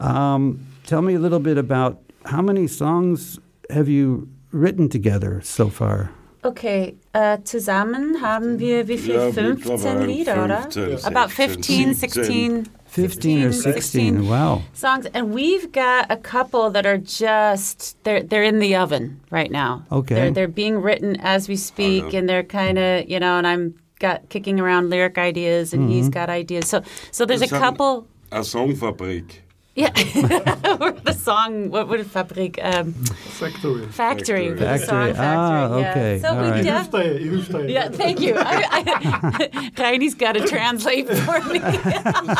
[0.00, 3.38] Um, tell me a little bit about how many songs
[3.70, 6.10] have you written together so far?
[6.44, 9.14] Okay, äh, zusammen haben wir wie viel?
[9.14, 10.62] Ja, 15 Lieder, oder?
[10.70, 14.28] 15, About 16, 15, 16, 15 or 16.
[14.28, 14.62] Wow.
[14.72, 15.06] songs.
[15.06, 19.84] And we've got a couple that are just, they're, they're in the oven right now.
[19.92, 20.14] Okay.
[20.14, 23.74] They're, they're being written as we speak, and they're kind of, you know, and I'm
[23.98, 26.10] got kicking around lyric ideas, and he's mm-hmm.
[26.10, 26.68] got ideas.
[26.68, 28.06] So, so there's a Das haben- couple.
[28.32, 29.45] Eine Songfabrik.
[29.76, 29.92] Yeah,
[30.80, 31.68] or the song.
[31.70, 32.58] What would Fabrik?
[32.64, 33.86] Um, Factory.
[33.88, 34.48] factory.
[34.48, 34.86] the Factory.
[34.86, 35.90] Song Ah, yeah.
[35.90, 36.18] okay.
[36.22, 36.64] So All we right.
[36.64, 37.68] Def- hilf dir, ich hilf dir.
[37.68, 38.34] Yeah, thank you.
[38.38, 41.58] I, I, Reiny's got to translate for me.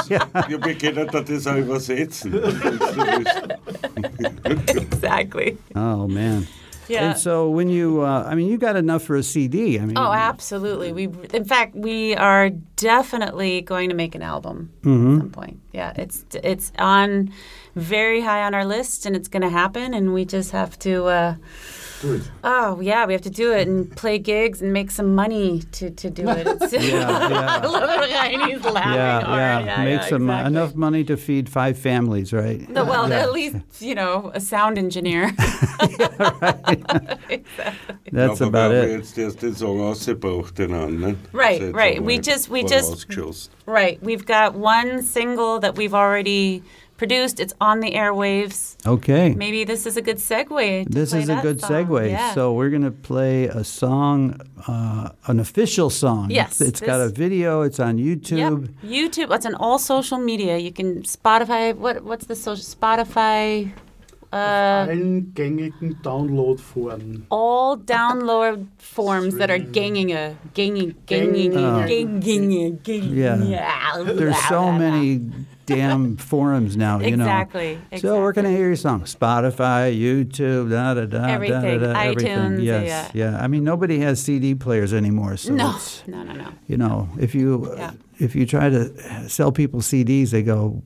[0.09, 0.27] Ja,
[0.65, 2.33] wir können da das auch übersetzen.
[4.45, 5.59] exactly.
[5.75, 6.47] Oh, man.
[6.89, 7.11] Yeah.
[7.11, 9.79] And so when you, uh, I mean, you got enough for a CD.
[9.81, 10.93] I mean, Oh, absolutely.
[10.93, 15.15] We, in fact, we are definitely going to make an album Mm-hmm.
[15.17, 15.61] at some point.
[15.73, 17.33] Yeah, it's it's on
[17.75, 19.95] very high on our list, and it's going to happen.
[19.95, 21.07] And we just have to.
[21.07, 21.35] Uh,
[22.03, 22.23] Do it.
[22.45, 25.91] oh yeah, we have to do it and play gigs and make some money to,
[25.91, 26.47] to do it.
[26.73, 27.61] Yeah, yeah.
[27.63, 28.11] I love it.
[28.11, 29.65] Reiny's laughing yeah, hard.
[29.67, 30.57] yeah, Make some uh, exactly.
[30.57, 32.69] enough money to feed five families, right?
[32.69, 33.23] No, well, Yeah.
[33.23, 35.31] at least you know a sound engineer.
[38.13, 38.91] That's Aber about it.
[38.91, 41.17] jetzt erst den Song ausgebracht, den an.
[41.33, 41.97] Right, Das ist right.
[41.97, 43.99] einmal We just- we just- Right.
[44.03, 46.63] We've got one single that we've already
[46.97, 47.41] produced.
[47.41, 48.77] It's on the airwaves.
[48.87, 49.35] Okay.
[49.35, 50.85] Maybe this is a good segue.
[50.85, 51.71] To This play is a good song.
[51.71, 52.11] segue.
[52.11, 52.35] Yeah.
[52.35, 56.31] So we're going to play a song, uh, an official song.
[56.31, 57.63] Yes, it's got a video.
[57.63, 58.07] It's on Yep.
[58.19, 58.69] YouTube.
[58.85, 59.35] YouTube.
[59.35, 60.57] It's on all social media.
[60.59, 61.75] You can Spotify.
[61.77, 63.73] What What's the social Spotify?
[64.33, 64.37] Uh,
[64.91, 67.23] Allen gängigen Download-Foren.
[67.31, 71.87] all download forms that are ganging a ganging ganging Oh.
[71.87, 73.15] ganging ganging.
[73.17, 74.03] Yeah.
[74.05, 75.21] There's so many
[75.67, 77.25] damn forums now, you know.
[77.25, 77.79] Exactly.
[77.97, 79.03] So we're going to hear your song.
[79.03, 81.61] Spotify, YouTube, da da da, Everything.
[81.63, 82.27] da da da, everything.
[82.37, 83.39] iTunes, Yes, yeah.
[83.43, 85.77] I mean, nobody has CD players anymore, so No,
[86.07, 86.49] no, no, no.
[86.67, 87.91] you know, if you Yeah.
[88.19, 90.83] if you try to sell people CDs, they go,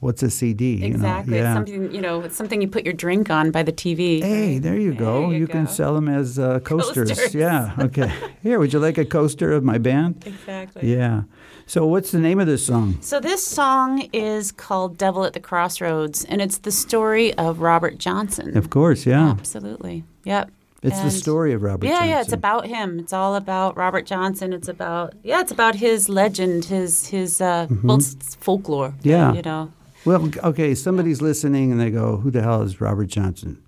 [0.00, 0.86] "What's a CD?" You know?
[0.96, 1.36] Exactly.
[1.36, 1.44] Yeah.
[1.50, 2.20] It's something you know.
[2.20, 4.20] It's something you put your drink on by the TV.
[4.20, 5.30] Hey, there you go.
[5.30, 5.70] There you can go.
[5.70, 7.08] sell them as uh, coasters.
[7.10, 7.34] Coasters.
[7.34, 7.72] Yeah.
[7.78, 8.12] Okay.
[8.42, 10.22] Here, would you like a coaster of my band?
[10.34, 10.92] Exactly.
[10.92, 11.22] Yeah.
[11.66, 12.98] So, what's the name of this song?
[13.00, 17.98] So this song is called "Devil at the Crossroads," and it's the story of Robert
[17.98, 18.56] Johnson.
[18.56, 19.30] Of course, yeah.
[19.30, 20.04] Absolutely.
[20.24, 20.50] Yep.
[20.82, 22.08] It's the story of Robert yeah, Johnson.
[22.08, 22.14] yeah.
[22.16, 22.98] Yeah, it's about him.
[22.98, 24.52] It's all about Robert Johnson.
[24.52, 25.40] It's about yeah.
[25.40, 28.90] It's about his legend, his his uh, well, it's folklore.
[28.90, 29.08] Mm-hmm.
[29.08, 29.32] Yeah.
[29.32, 29.72] You know.
[30.04, 33.63] Well, okay, somebody's listening and they go, "Who the hell is Robert Johnson?"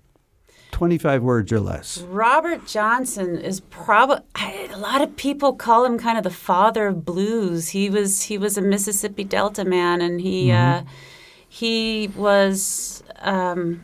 [0.71, 1.99] Twenty-five words or less.
[2.01, 4.19] Robert Johnson is probably
[4.71, 7.69] a lot of people call him kind of the father of blues.
[7.69, 10.83] He was he was a Mississippi Delta man, and he uh,
[11.47, 13.83] he was um,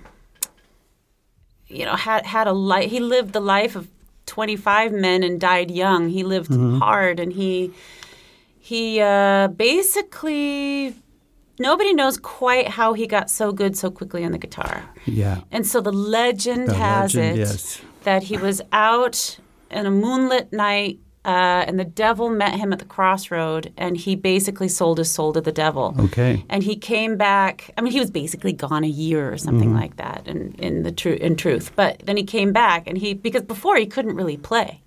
[1.68, 2.92] you know, had had a life.
[2.92, 3.88] He lived the life of
[4.28, 6.10] 25 men and died young.
[6.10, 6.78] He lived Mm-hmm.
[6.78, 7.74] hard, and he
[8.60, 10.96] he uh, basically
[11.60, 14.84] nobody knows quite how he got so good so quickly on the guitar.
[15.06, 15.42] Yeah.
[15.52, 17.82] And so the legend The has legend, it yes.
[18.04, 19.40] that he was out
[19.72, 21.00] in a moonlit night.
[21.26, 25.32] Uh, and the devil met him at the crossroad, and he basically sold his soul
[25.32, 25.96] to the devil.
[25.98, 26.44] Okay.
[26.50, 27.72] And he came back.
[27.78, 29.78] I mean, he was basically gone a year or something Mm-hmm.
[29.80, 30.28] like that.
[30.28, 33.78] In in the tru- in truth, but then he came back, and he because before
[33.78, 34.82] he couldn't really play,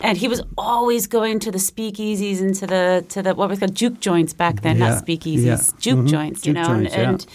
[0.00, 3.58] and he was always going to the speakeasies and to the to the what was
[3.58, 5.60] called juke joints back then, Yeah, not speakeasies, yeah.
[5.78, 6.08] juke Mhm.
[6.08, 7.08] joints, you Juke know, joints, and, yeah.
[7.10, 7.26] and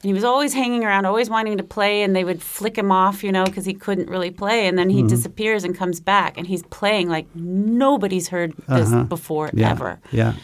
[0.00, 2.92] and he was always hanging around, always wanting to play, and they would flick him
[2.92, 5.08] off, you know, because he couldn't really play, and then Mm-hmm.
[5.08, 9.02] he disappears and comes back, and he's playing like nobody's heard this Uh-huh.
[9.04, 9.98] before ever.
[10.12, 10.34] Yeah.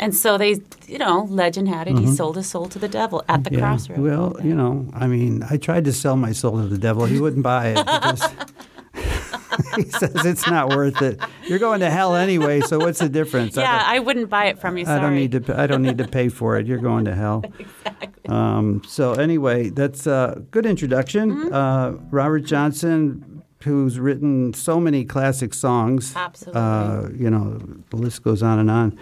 [0.00, 3.22] And so they, you know, legend had it, he sold his soul to the devil
[3.28, 3.58] at the Mm-hmm.
[3.60, 3.64] Yeah.
[3.64, 4.00] crossroads.
[4.00, 7.04] Well, you know, I mean, I tried to sell my soul to the devil.
[7.06, 8.22] He wouldn't buy it because
[9.76, 11.20] he says it's not worth it.
[11.46, 13.56] You're going to hell anyway, so what's the difference?
[13.56, 14.84] Yeah, don't- I wouldn't buy it from you.
[14.84, 14.98] Sorry.
[14.98, 15.60] I don't need to.
[15.60, 16.66] I don't need to pay for it.
[16.66, 17.44] You're going to hell.
[18.26, 21.30] Um, so anyway, that's a good introduction.
[21.30, 21.54] Mm-hmm.
[21.54, 26.14] Uh, Robert Johnson, who's written so many classic songs.
[26.16, 26.58] Absolutely.
[26.60, 27.04] Mm-hmm.
[27.06, 27.58] Uh, you know,
[27.90, 28.98] the list goes on and on.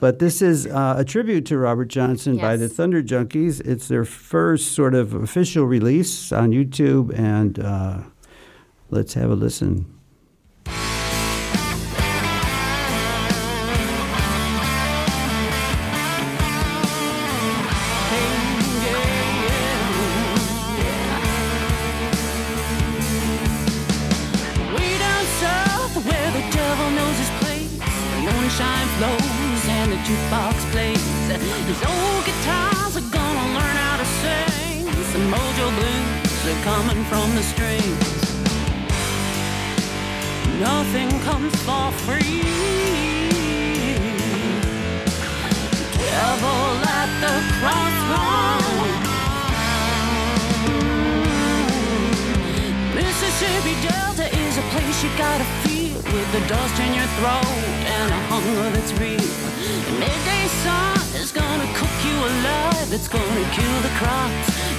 [0.00, 3.60] But this is uh, a tribute to Robert Johnson by the Thunder Junkies.
[3.66, 8.00] It's their first sort of official release on YouTube, and uh,
[8.90, 9.97] let's have a listen.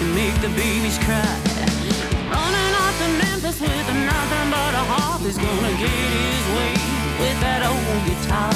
[0.02, 1.36] And make the babies cry.
[2.32, 6.74] Running off to Memphis with nothing but a harp is gonna get his way
[7.20, 8.54] with that old guitar.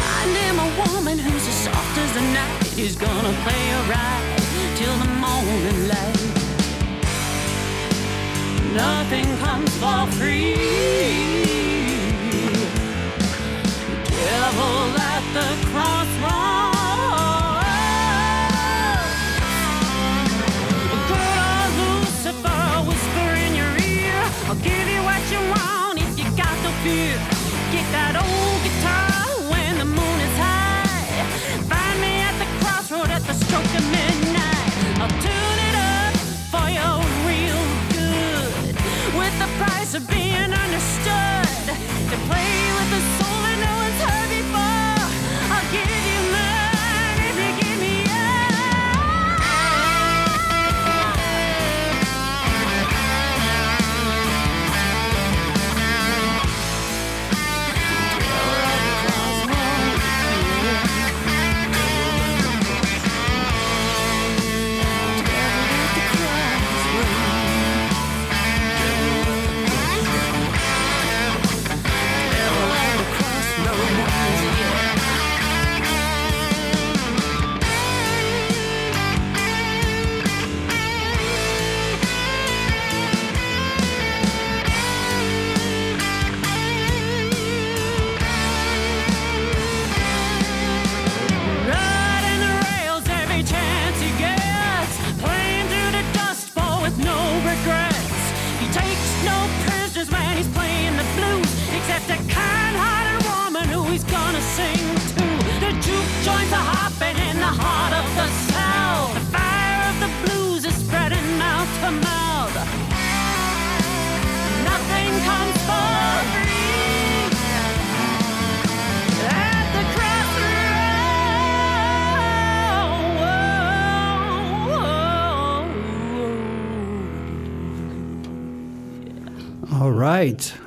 [0.00, 2.66] Find him a woman who's as soft as the night.
[2.78, 4.24] He's gonna play her right
[4.78, 6.22] till the morning light.
[8.72, 10.54] Nothing comes for free.
[14.24, 14.76] Devil
[15.12, 16.45] at the crossroads.
[39.98, 40.25] The price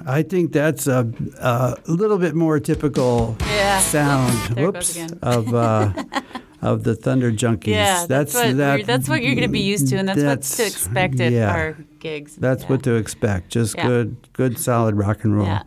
[0.09, 3.79] I think that's a, a little bit more typical Yeah.
[3.79, 4.57] sound.
[4.59, 4.97] Whoops.
[5.21, 5.93] Of uh,
[6.61, 7.67] of the Thunder Junkies.
[7.67, 10.57] Yeah, that's, what that- that's what you're going to be used to, and that's, what's
[10.57, 11.51] to expect at yeah.
[11.53, 12.35] our gigs.
[12.35, 12.69] That's Yeah.
[12.69, 13.49] what to expect.
[13.49, 13.87] Just Yeah.
[13.87, 15.45] good, good, solid rock and roll.
[15.47, 15.63] Yeah.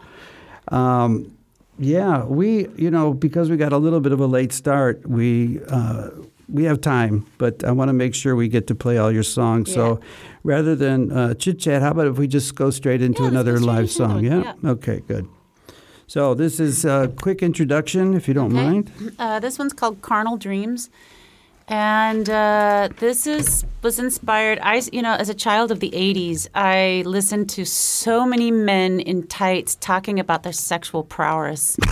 [0.69, 1.33] Um,
[1.79, 5.61] yeah, we, you know, because we got a little bit of a late start, we
[5.69, 6.11] uh,
[6.49, 9.23] we have time, but I want to make sure we get to play all your
[9.23, 9.73] songs.
[9.73, 10.01] So,
[10.45, 13.59] rather than uh, chit chat, how about if we just go straight into Yeah, another
[13.61, 14.25] live into song?
[14.25, 14.43] Yeah?
[14.63, 14.71] yeah.
[14.71, 15.29] Okay, good.
[16.07, 18.63] So this is a quick introduction, if you don't Okay.
[18.65, 18.93] mind.
[19.19, 20.91] Uh, this one's called Carnal Dreams,
[21.69, 24.59] and uh, this is was inspired.
[24.63, 29.01] I, you know, as a child of the '80s, I listened to so many men
[29.01, 31.77] in tights talking about their sexual prowess,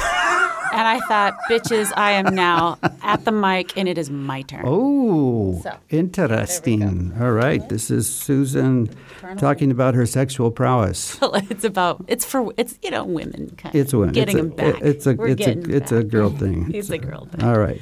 [0.73, 4.63] and I thought, bitches, I am now at the mic, and it is my turn.
[4.65, 7.13] Oh, So, interesting.
[7.21, 8.91] All right, this is Susan
[9.39, 11.19] talking about her sexual prowess.
[11.51, 14.13] it's about it's for it's you know women kind It's a win.
[14.13, 14.83] getting it's a, them back.
[14.83, 16.71] It's a We're it's a it's a girl thing.
[16.81, 17.43] It's a girl thing.
[17.43, 17.81] All right.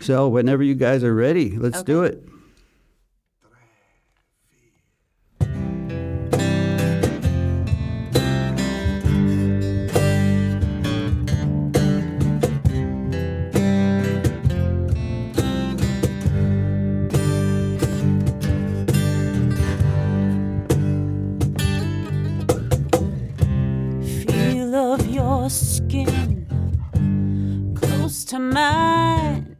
[0.00, 2.22] So whenever you guys are ready, let's do it.
[28.28, 29.56] To mine.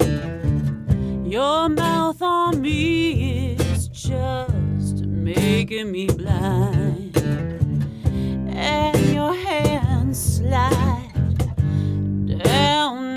[1.25, 7.17] Your mouth on me is just making me blind,
[8.55, 11.39] and your hands slide
[12.45, 13.15] down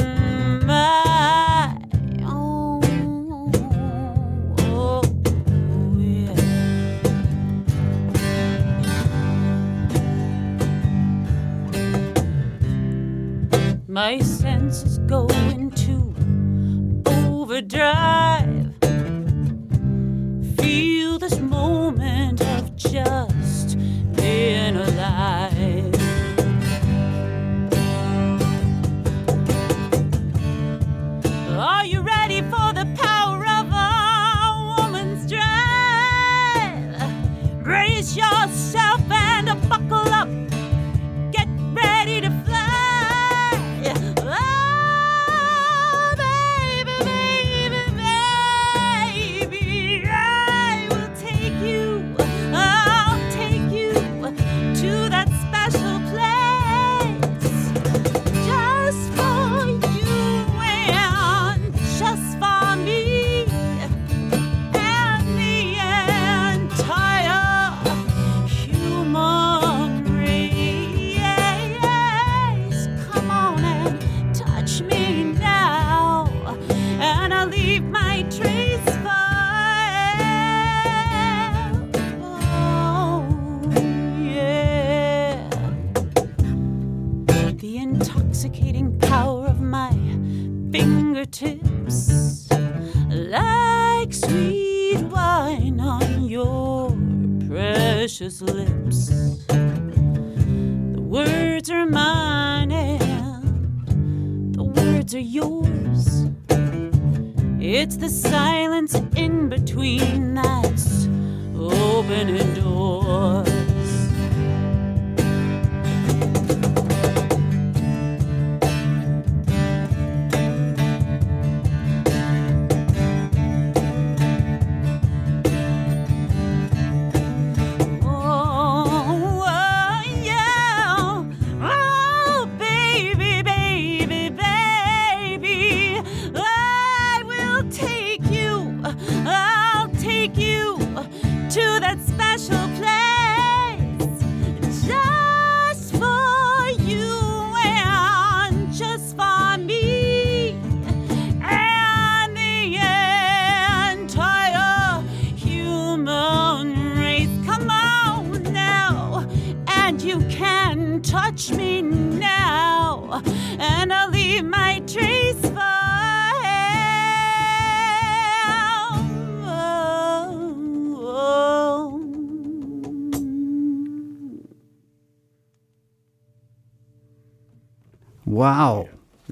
[0.66, 1.78] my.
[2.24, 2.80] Oh,
[4.60, 5.02] oh,
[5.98, 6.36] yeah.
[13.90, 14.91] My senses
[17.52, 18.74] overdrive.
[20.58, 23.31] Feel this moment of just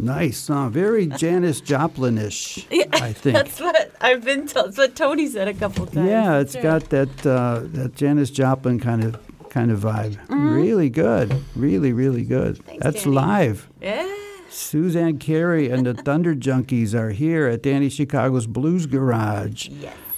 [0.10, 0.72] Nice song.
[0.72, 3.36] Very Janis Joplin-ish, I think.
[3.36, 4.68] That's what I've been told.
[4.68, 6.10] That's what Tony said a couple times.
[6.10, 10.18] Yeah, it's That's got that uh, that Janis Joplin kind of kind of vibe.
[10.30, 11.44] Really good.
[11.56, 12.56] Really, really good.
[12.56, 12.66] Mm-hmm.
[12.68, 13.16] Thanks, That's Danny.
[13.16, 13.70] live.
[13.82, 14.16] Yeah.
[14.50, 19.70] Suzanne Carey and the Thunder Junkies are here at Danny Chicago's Blues Garage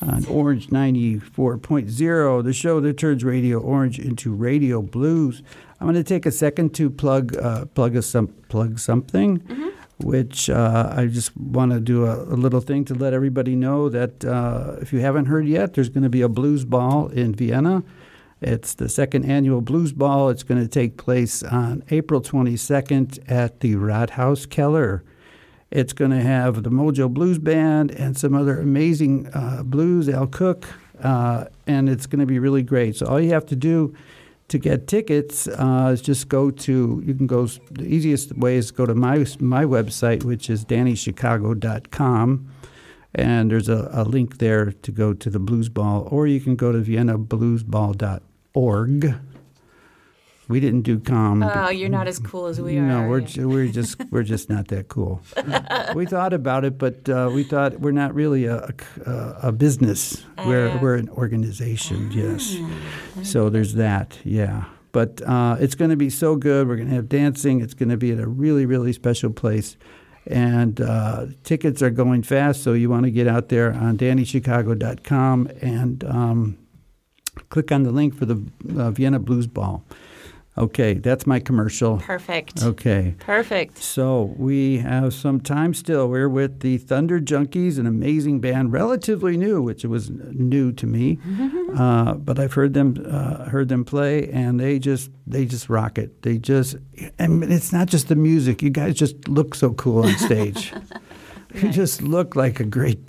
[0.02, 5.44] on Orange 94.0, the show that turns Radio Orange into Radio Blues.
[5.80, 9.42] I'm going to take a second to plug uh, plug a some plug something,
[10.04, 13.89] which uh, I just want to do a, a little thing to let everybody know
[13.89, 17.34] that uh, if you haven't heard yet, there's going to be a blues ball in
[17.36, 17.84] Vienna.
[18.41, 20.30] It's the second annual Blues Ball.
[20.30, 25.04] It's going to take place on April 22nd at the Rathaus Keller.
[25.70, 30.26] It's going to have the Mojo Blues Band and some other amazing uh, blues, Al
[30.26, 30.68] Cook,
[31.04, 32.95] uh, and it's going to be really great.
[32.95, 33.95] So all you have to do
[34.52, 38.86] to get tickets uh, just go to, you can go, the easiest way is go
[38.86, 42.52] to my, my website, which is dannychicago.com.
[43.16, 46.56] And there's a, a link there to go to the Blues Ball, or you can
[46.56, 49.31] go to viennabluesball.org.
[50.52, 51.41] We didn't do com.
[51.41, 52.82] Oh, you're not as cool as we are.
[52.82, 55.22] No, we're ju- we're just we're just not that cool.
[55.95, 58.70] we thought about it, but uh, we thought we're not really a
[59.06, 60.24] a, a business.
[60.45, 60.80] we're Ah.
[60.82, 62.12] we're an organization.
[62.12, 62.58] Yes.
[63.24, 64.18] So there's that.
[64.24, 64.66] Yeah.
[64.91, 66.68] But uh, it's going to be so good.
[66.68, 67.62] We're going to have dancing.
[67.62, 69.78] It's going to be at a really really special place.
[70.28, 75.49] And uh, tickets are going fast, so you want to get out there on DannyChicago.com
[75.62, 76.58] and um,
[77.49, 78.38] click on the link for the
[78.78, 79.84] uh, Vienna Blues Ball.
[80.58, 81.97] Okay, that's my commercial.
[81.99, 82.62] Perfect.
[82.62, 83.16] Okay.
[83.20, 83.78] Perfect.
[83.78, 86.10] So we have some time still.
[86.10, 91.20] We're with the Thunder Junkies, an amazing band, relatively new, which was new to me.
[91.78, 95.97] uh, but I've heard them uh, heard them play, and they just they just rock
[95.97, 96.22] it.
[96.22, 96.76] They just,
[97.18, 98.62] and it's not just the music.
[98.62, 100.74] You guys just look so cool on stage.
[101.54, 102.99] You just look like a great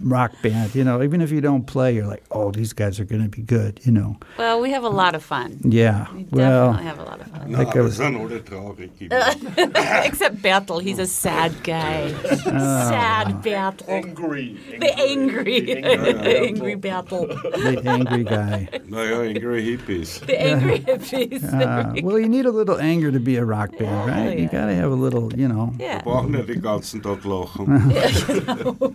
[0.00, 0.74] rock band.
[0.74, 3.28] You know, even if you don't play, you're like, oh, these guys are going to
[3.28, 3.80] be good.
[3.84, 5.58] You know, Well, we have a lot of fun.
[5.64, 6.06] yeah.
[6.14, 7.50] We Well, definitely have a lot of fun.
[7.50, 8.90] Na, Like aber a- es alle traurig.
[10.06, 12.14] Except Bertel, he's a sad guy.
[12.46, 12.88] Ah.
[12.88, 13.88] sad Bertel.
[13.88, 14.56] Angry.
[14.78, 17.26] The angry, The angry the angry Bertel.
[17.28, 18.68] the angry guy.
[18.88, 20.20] Naja, angry Hippies.
[20.26, 21.42] The angry hippies.
[21.44, 24.36] Uh, well, you need a little anger to be a rock band, right?
[24.38, 24.52] You yeah.
[24.52, 26.02] got to have a little, you know, yeah.
[27.90, 28.94] Brauchen ja den ganzen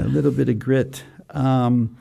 [0.00, 1.04] a little bit of grit.
[1.30, 1.96] Um,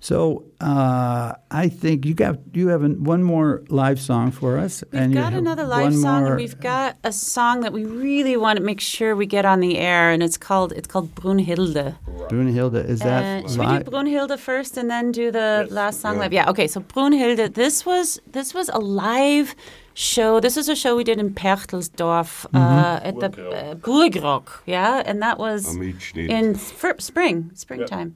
[0.00, 4.84] so uh, I think you got you have an, one more live song for us,
[4.92, 8.36] We've and got another live song, more- and we've got a song that we really
[8.36, 11.96] want to make sure we get on the air, and it's called it's called Brunhilde.
[12.28, 12.84] Brunhilde.
[12.88, 16.32] Is that Uh, should we do Brunhilde first and then do the last song live?
[16.32, 16.48] Yeah.
[16.50, 16.68] Okay.
[16.68, 19.54] So Brunhilde, this was this was a live
[19.98, 20.38] show.
[20.40, 22.56] This is a show we did in Perchtoldsdorf Mm-hmm.
[22.56, 24.46] uh, at the uh, Burgrock.
[24.66, 25.74] Yeah, and that was
[26.14, 28.14] in fir- spring, springtime.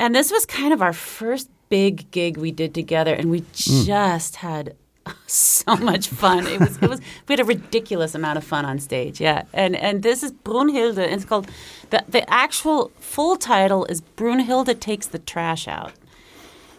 [0.00, 3.86] And this was kind of our first big gig we did together, and we Mm.
[3.86, 4.74] just had
[5.26, 6.46] so much fun.
[6.46, 9.20] It was, it was, we had a ridiculous amount of fun on stage.
[9.20, 10.98] Yeah, and and this is Brunhilde.
[10.98, 11.46] and It's called
[11.90, 15.92] the the actual full title is Brunhilde takes the trash out,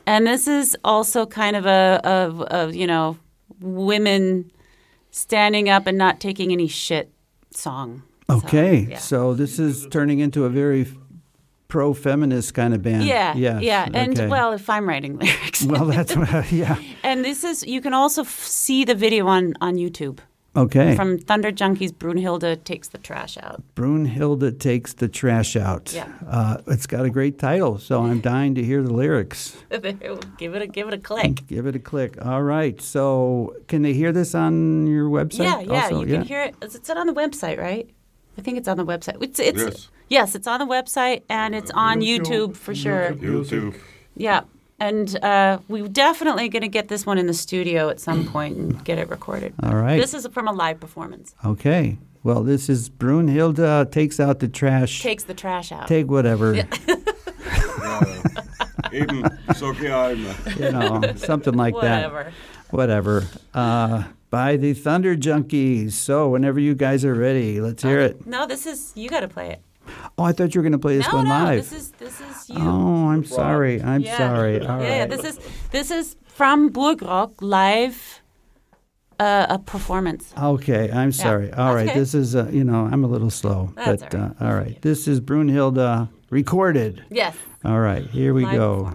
[0.06, 3.16] and this is also kind of a of of you know
[3.62, 4.52] women
[5.12, 7.12] standing up and not taking any shit
[7.52, 8.04] song.
[8.30, 8.98] So, Okay, yeah.
[8.98, 10.88] so this is turning into a very
[11.68, 13.04] pro-feminist kind of band.
[13.04, 14.28] Yeah, Yes, yeah, and okay.
[14.28, 16.78] well, if I'm writing lyrics, well, that's what, yeah.
[17.04, 20.20] and this is you can also f- see the video on on YouTube
[20.56, 21.92] Okay, from Thunder Junkies.
[21.92, 23.64] Brunhilde takes the trash out.
[23.76, 25.92] Brunhilde takes the trash out.
[25.94, 26.08] Yeah.
[26.28, 29.58] Uh, it's got a great title, so I'm dying to hear the lyrics.
[29.70, 31.46] give it a give it a click.
[31.48, 32.24] Give it a click.
[32.26, 32.80] All right.
[32.82, 35.40] So, can they hear this on your website?
[35.40, 36.02] Yeah, yeah, also?
[36.02, 36.56] you can hear it.
[36.62, 37.90] Is it on the website, right?
[38.38, 39.22] I think it's on the website.
[39.22, 39.90] It's it's Yes.
[40.10, 42.50] yes, it's on the website and it's on YouTube.
[42.52, 43.12] YouTube, for sure.
[43.14, 43.76] YouTube.
[44.16, 44.42] Yeah.
[44.80, 48.58] And uh, we're definitely going to get this one in the studio at some point
[48.58, 49.54] and get it recorded.
[49.64, 50.00] All right.
[50.00, 51.34] This is from a live performance.
[51.46, 51.98] Okay.
[52.24, 55.02] Well, this is Brunhilde takes out the trash.
[55.02, 55.88] Takes the trash out.
[55.88, 56.56] Take whatever.
[56.56, 56.96] Ja, ja.
[58.92, 60.58] Eben, sag ich.
[60.60, 62.12] You know, something like that.
[62.12, 62.34] Whatever.
[62.72, 63.28] Whatever.
[63.54, 65.92] Uh, by the Thunder Junkies.
[65.92, 68.26] So, whenever you guys are ready, let's hear it.
[68.26, 69.62] No, this is you got to play it.
[70.18, 71.58] Oh, I thought you were going to play this no, one no, live.
[71.70, 72.58] this is this is you.
[72.60, 73.82] Oh, I'm sorry.
[73.82, 74.18] I'm Yeah.
[74.18, 74.60] sorry.
[74.62, 74.84] All right.
[74.84, 75.40] yeah, yeah, this is
[75.72, 78.22] this is from Burgrock live
[79.20, 80.34] uh, a performance.
[80.38, 81.52] Okay, I'm sorry.
[81.54, 82.00] All that's right, okay.
[82.00, 84.42] this is uh, you know I'm a little slow, That's but all right.
[84.42, 84.82] uh, all right.
[84.82, 87.04] This is Brunhilde recorded.
[87.10, 87.36] Yes.
[87.64, 88.94] All right, here we Live go.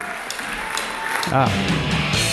[1.32, 2.26] Ah.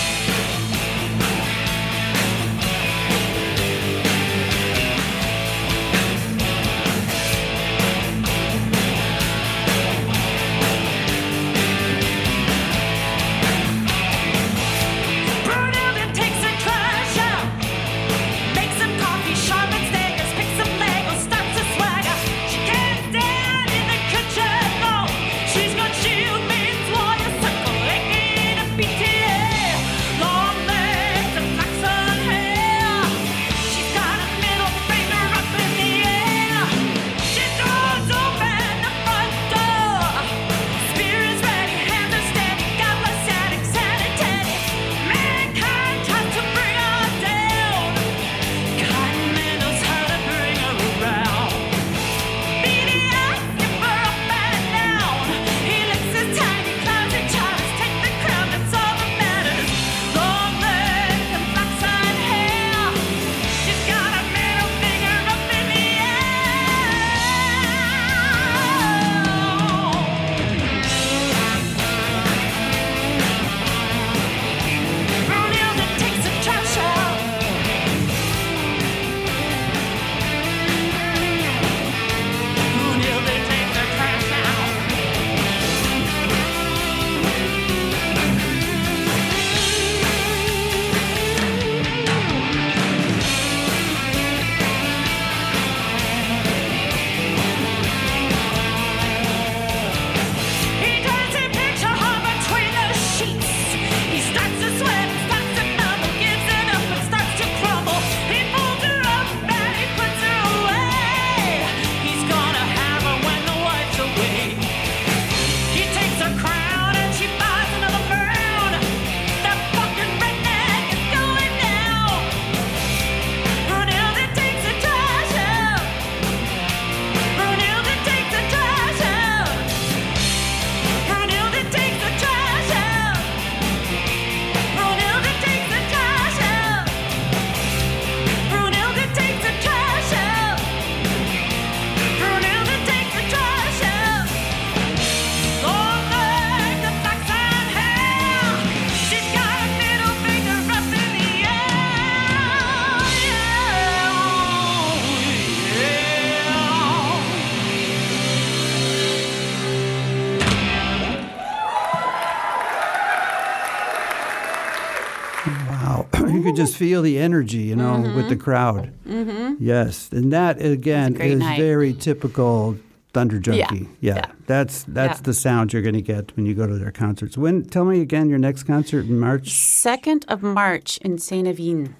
[166.98, 168.92] Feel the energy, you know, with the crowd.
[169.06, 169.54] Mm-hmm.
[169.60, 171.56] Yes, and that again is night.
[171.60, 172.76] very typical
[173.12, 173.88] Thunder Junkie.
[174.00, 174.24] Yeah, yeah.
[174.46, 175.22] that's that's Yeah.
[175.22, 177.38] the sound you're going to get when you go to their concerts.
[177.38, 177.64] When?
[177.64, 179.50] Tell me again your next concert in March.
[179.50, 181.94] Second of March in Szene Wien.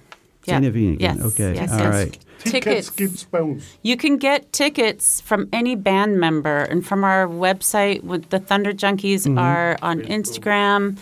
[0.45, 1.17] Szene Wien again.
[1.17, 1.25] Yes.
[1.27, 1.55] Okay.
[1.55, 1.93] Yes, All yes.
[1.93, 2.19] right.
[2.39, 3.25] Tickets Tickets.
[3.25, 3.77] gibt's.
[3.83, 8.03] You can get tickets from any band member and from our website.
[8.03, 9.37] With the Thunder Junkies Mm-hmm.
[9.39, 10.97] are on Instagram,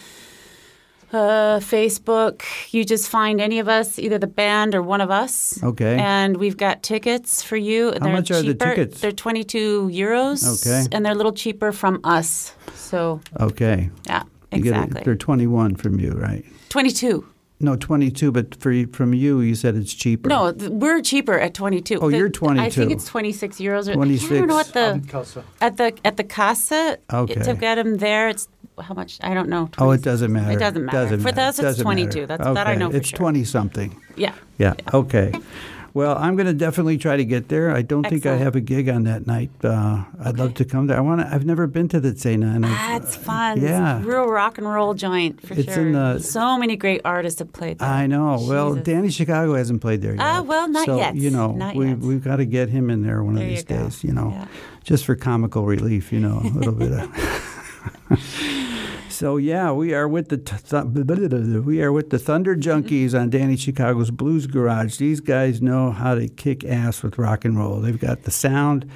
[1.14, 2.44] uh, Facebook.
[2.72, 5.62] You just find any of us, either the band or one of us.
[5.64, 5.98] Okay.
[5.98, 7.94] And we've got tickets for you.
[8.02, 8.66] How much are the cheaper.
[8.76, 9.02] tickets?
[9.02, 10.46] They're twenty-two euros.
[10.66, 10.88] Okay.
[10.92, 12.54] And they're a little cheaper from us.
[12.76, 13.90] So Okay.
[14.06, 15.02] yeah, You get it- exactly.
[15.04, 16.44] they're 21 from you, right?
[16.70, 17.26] Twenty-two.
[17.60, 20.30] No, 22, but for from you, you said it's cheaper.
[20.30, 21.98] No, th- we're cheaper at 22.
[22.00, 22.64] Oh, The- you're 22.
[22.64, 23.88] I think it's 26 euros.
[23.88, 24.30] or- I 26.
[24.30, 25.44] don't know what the um, Abendkasse.
[25.60, 27.34] at the at the casa Okay.
[27.42, 28.30] to get them there.
[28.30, 28.48] It's
[28.80, 29.18] how much?
[29.22, 29.70] I don't know.
[29.80, 30.52] Oh, it doesn't matter.
[30.52, 31.18] It doesn't matter.
[31.18, 32.08] For us, it's 22.
[32.08, 32.26] matter.
[32.28, 33.18] That's that I know for It's sure.
[33.18, 34.00] 20 something.
[34.16, 34.34] Yeah.
[34.60, 34.76] Yeah.
[34.94, 35.34] Okay.
[35.98, 37.72] Well, I'm going to definitely try to get there.
[37.76, 39.50] I don't think I have a gig on that night.
[39.64, 40.96] Uh, I'd love to come there.
[40.96, 41.28] I want to.
[41.34, 42.44] I've never been to the Szene.
[42.56, 43.60] And I, That's fun.
[43.60, 43.98] yeah.
[43.98, 45.88] It's a real rock and roll joint for It's sure.
[45.88, 47.90] in the- so many great artists have played there.
[47.90, 48.38] I know.
[48.48, 50.22] Well, Danny Chicago hasn't played there yet.
[50.22, 51.16] Ah, well, not so, yet.
[51.16, 51.98] You know, Not we yet.
[51.98, 53.78] we've got to get him in there one There of you these go.
[53.86, 54.04] days.
[54.04, 54.48] You know, Yeah.
[54.84, 56.14] just for comical relief.
[56.14, 57.10] You know, a little bit of.
[59.18, 60.84] So yeah, we are with the th-
[61.66, 64.98] we are with the Thunder Junkies on Danny Chicago's Blues Garage.
[64.98, 67.80] These guys know how to kick ass with rock and roll.
[67.80, 68.88] They've got the sound,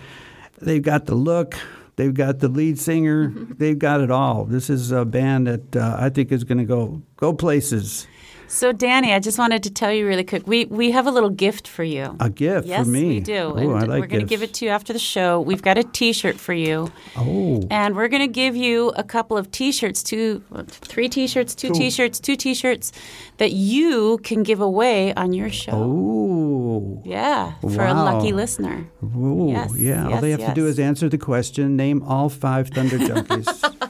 [0.61, 1.55] they've got the look,
[1.95, 4.45] they've got the lead singer, they've got it all.
[4.45, 8.05] This is a band that uh, I think is going to go go places.
[8.51, 10.45] So, Danny, I just wanted to tell you really quick.
[10.45, 12.17] We we have a little gift for you.
[12.19, 13.05] A gift yes, for me.
[13.05, 13.37] we do.
[13.37, 15.39] Oh, and I like we're going to give it to you after the show.
[15.39, 16.91] We've got a T-shirt for you.
[17.15, 21.69] Oh, And we're going to give you a couple of T-shirts, two, three T-shirts, two,
[21.69, 21.75] Two.
[21.75, 22.91] T-shirts, two T-shirts
[23.37, 25.71] that you can give away on your show.
[25.71, 27.01] oh.
[27.05, 28.85] Yeah, for a lucky listener.
[29.03, 30.09] Ooh, Yes, yeah.
[30.09, 33.77] All they have to do is answer the question, name all five Thunder Junkies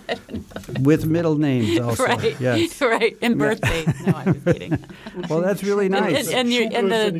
[0.84, 2.06] with middle names also.
[2.06, 2.40] Right.
[2.40, 2.82] Yes.
[2.82, 3.18] right.
[3.22, 3.86] And birthday.
[4.06, 4.78] No, I'm just kidding.
[5.30, 6.30] Well, that's really nice.
[6.30, 7.12] and, and, your, and the,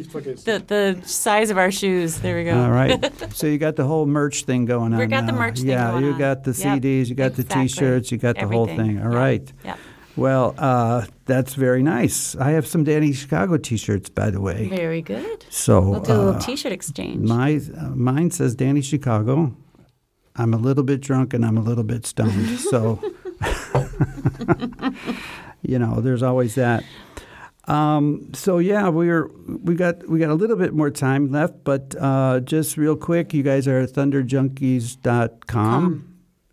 [0.46, 2.20] the the size of our shoes.
[2.20, 2.58] There we go.
[2.60, 3.12] All right.
[3.34, 5.00] So you got the whole merch thing going on.
[5.00, 7.44] We got the merch thing Yeah, you got the Yep, CDs, you got the.
[7.44, 9.02] T-shirts, you got the whole thing.
[9.02, 9.52] All right.
[9.64, 9.76] yeah.
[10.16, 12.36] Well, uh, that's very nice.
[12.36, 14.68] I have some Danny Chicago T-shirts, by the way.
[14.68, 15.46] Very good.
[15.50, 17.28] So We'll do a uh, little T-shirt exchange.
[17.28, 19.56] my uh, mine says Danny Chicago.
[20.36, 22.60] I'm a little bit drunk and I'm a little bit stoned.
[22.60, 23.00] so
[25.62, 26.84] you know, there's always that.
[27.66, 29.28] Um, so yeah, we're
[29.64, 33.34] we got we got a little bit more time left, but uh, just real quick,
[33.34, 35.40] you guys are thunderjunkies.com.
[35.48, 36.08] Com.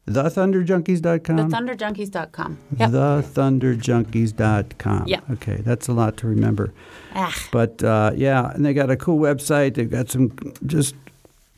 [0.06, 1.50] Thethunderjunkies.com.
[1.50, 2.58] TheThunderJunkies.com.
[2.78, 2.90] Yep.
[2.90, 5.04] Thethunderjunkies.com.
[5.06, 5.20] Yeah.
[5.32, 6.72] Okay, that's a lot to remember.
[7.14, 9.74] Ah, But uh, yeah, and they got a cool website.
[9.74, 10.32] They've got some
[10.66, 10.94] just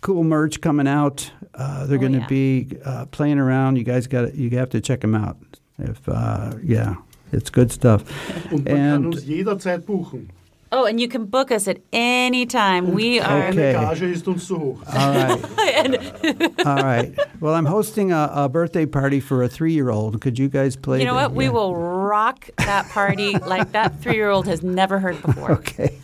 [0.01, 1.31] cool merch coming out.
[1.55, 2.27] Uh, they're Oh, going to yeah.
[2.27, 3.77] be uh, playing around.
[3.77, 5.37] You guys got you have to check them out.
[5.79, 6.97] If uh, yeah,
[7.33, 8.03] it's good stuff.
[8.53, 10.29] Und man kann And- uns jederzeit buchen.
[10.73, 12.93] oh, and you can book us at any time.
[12.95, 13.49] We are.
[13.49, 13.73] Okay.
[13.75, 14.83] Keine Gage ist uns zu hoch.
[14.87, 15.41] All right,
[16.67, 17.13] all right.
[17.41, 20.21] Well, I'm hosting a, a birthday party for a three-year-old.
[20.21, 21.01] Could you guys play?
[21.01, 21.33] You know the- what?
[21.33, 25.51] We will rock that party like that three-year-old has never heard before.
[25.53, 25.99] Okay.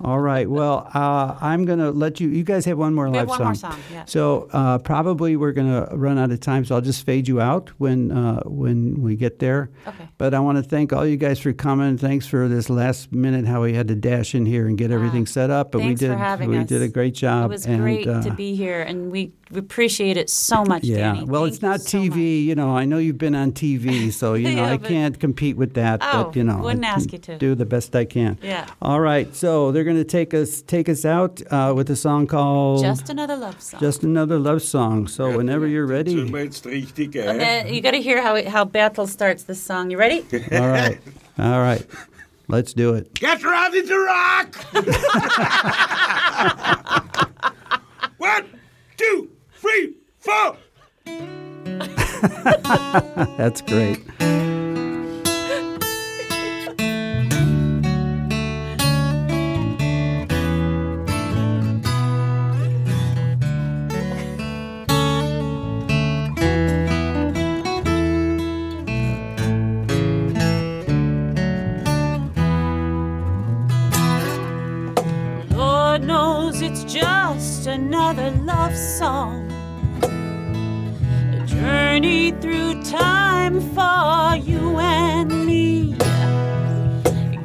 [0.00, 0.48] All right.
[0.48, 2.28] Well, uh, I'm going to let you.
[2.28, 3.70] You guys have one more We have live one song.
[3.72, 4.04] more song, yeah.
[4.04, 6.64] So uh, probably we're going to run out of time.
[6.64, 9.70] So I'll just fade you out when uh, when we get there.
[9.88, 10.08] Okay.
[10.16, 11.98] But I want to thank all you guys for coming.
[11.98, 15.26] Thanks for this last minute how we had to dash in here and get everything
[15.26, 15.72] set up.
[15.72, 16.12] But Ah, Thanks we did.
[16.14, 16.68] for having we us.
[16.68, 17.46] did a great job.
[17.50, 20.84] It was and, great uh, to be here, and we we appreciate it so much,
[20.84, 21.12] yeah.
[21.14, 21.24] Danny.
[21.24, 22.08] Well, Thank it's not TV.
[22.08, 22.18] much.
[22.18, 25.18] You know, I know you've been on TV, so you know Yeah, I but- can't
[25.18, 26.00] compete with that.
[26.02, 27.38] Oh, but you know, wouldn't I ask you to.
[27.38, 28.38] do the best I can.
[28.42, 28.66] Yeah.
[28.82, 29.34] All right.
[29.34, 33.08] So they're going to take us take us out uh, with a song called Just
[33.10, 33.80] another love song.
[33.80, 35.08] Just Another Love Song.
[35.08, 36.14] So whenever you're ready.
[36.30, 37.28] wir jetzt richtig, gell?
[37.28, 39.90] and then you got to hear how it, how Bertel starts this song.
[39.90, 40.24] You ready?
[40.52, 40.98] All right.
[41.38, 41.84] All right.
[42.48, 43.12] Let's do it.
[43.14, 44.56] Get ready to rock!
[48.18, 48.44] One,
[48.96, 49.30] two,
[49.68, 50.56] three, four!
[53.36, 54.04] That's great.
[75.52, 79.47] Lord knows it's just another love song
[81.98, 85.96] journey through time for you and me.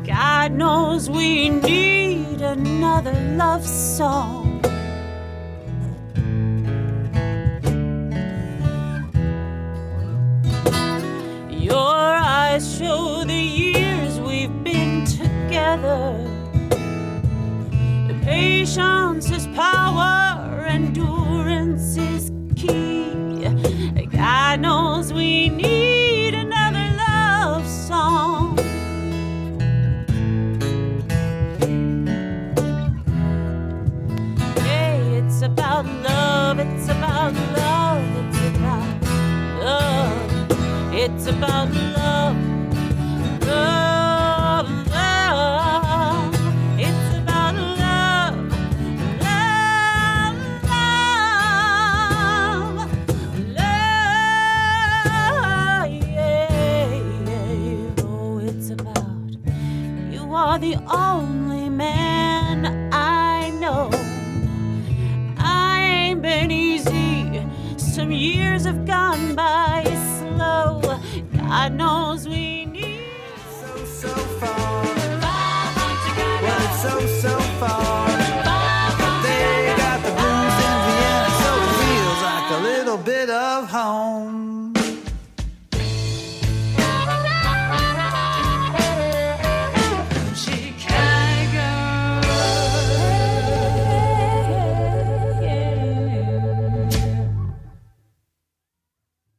[0.06, 4.62] God knows we need another love song.
[11.50, 16.16] Your eyes show the years we've been together.
[18.08, 19.32] The patience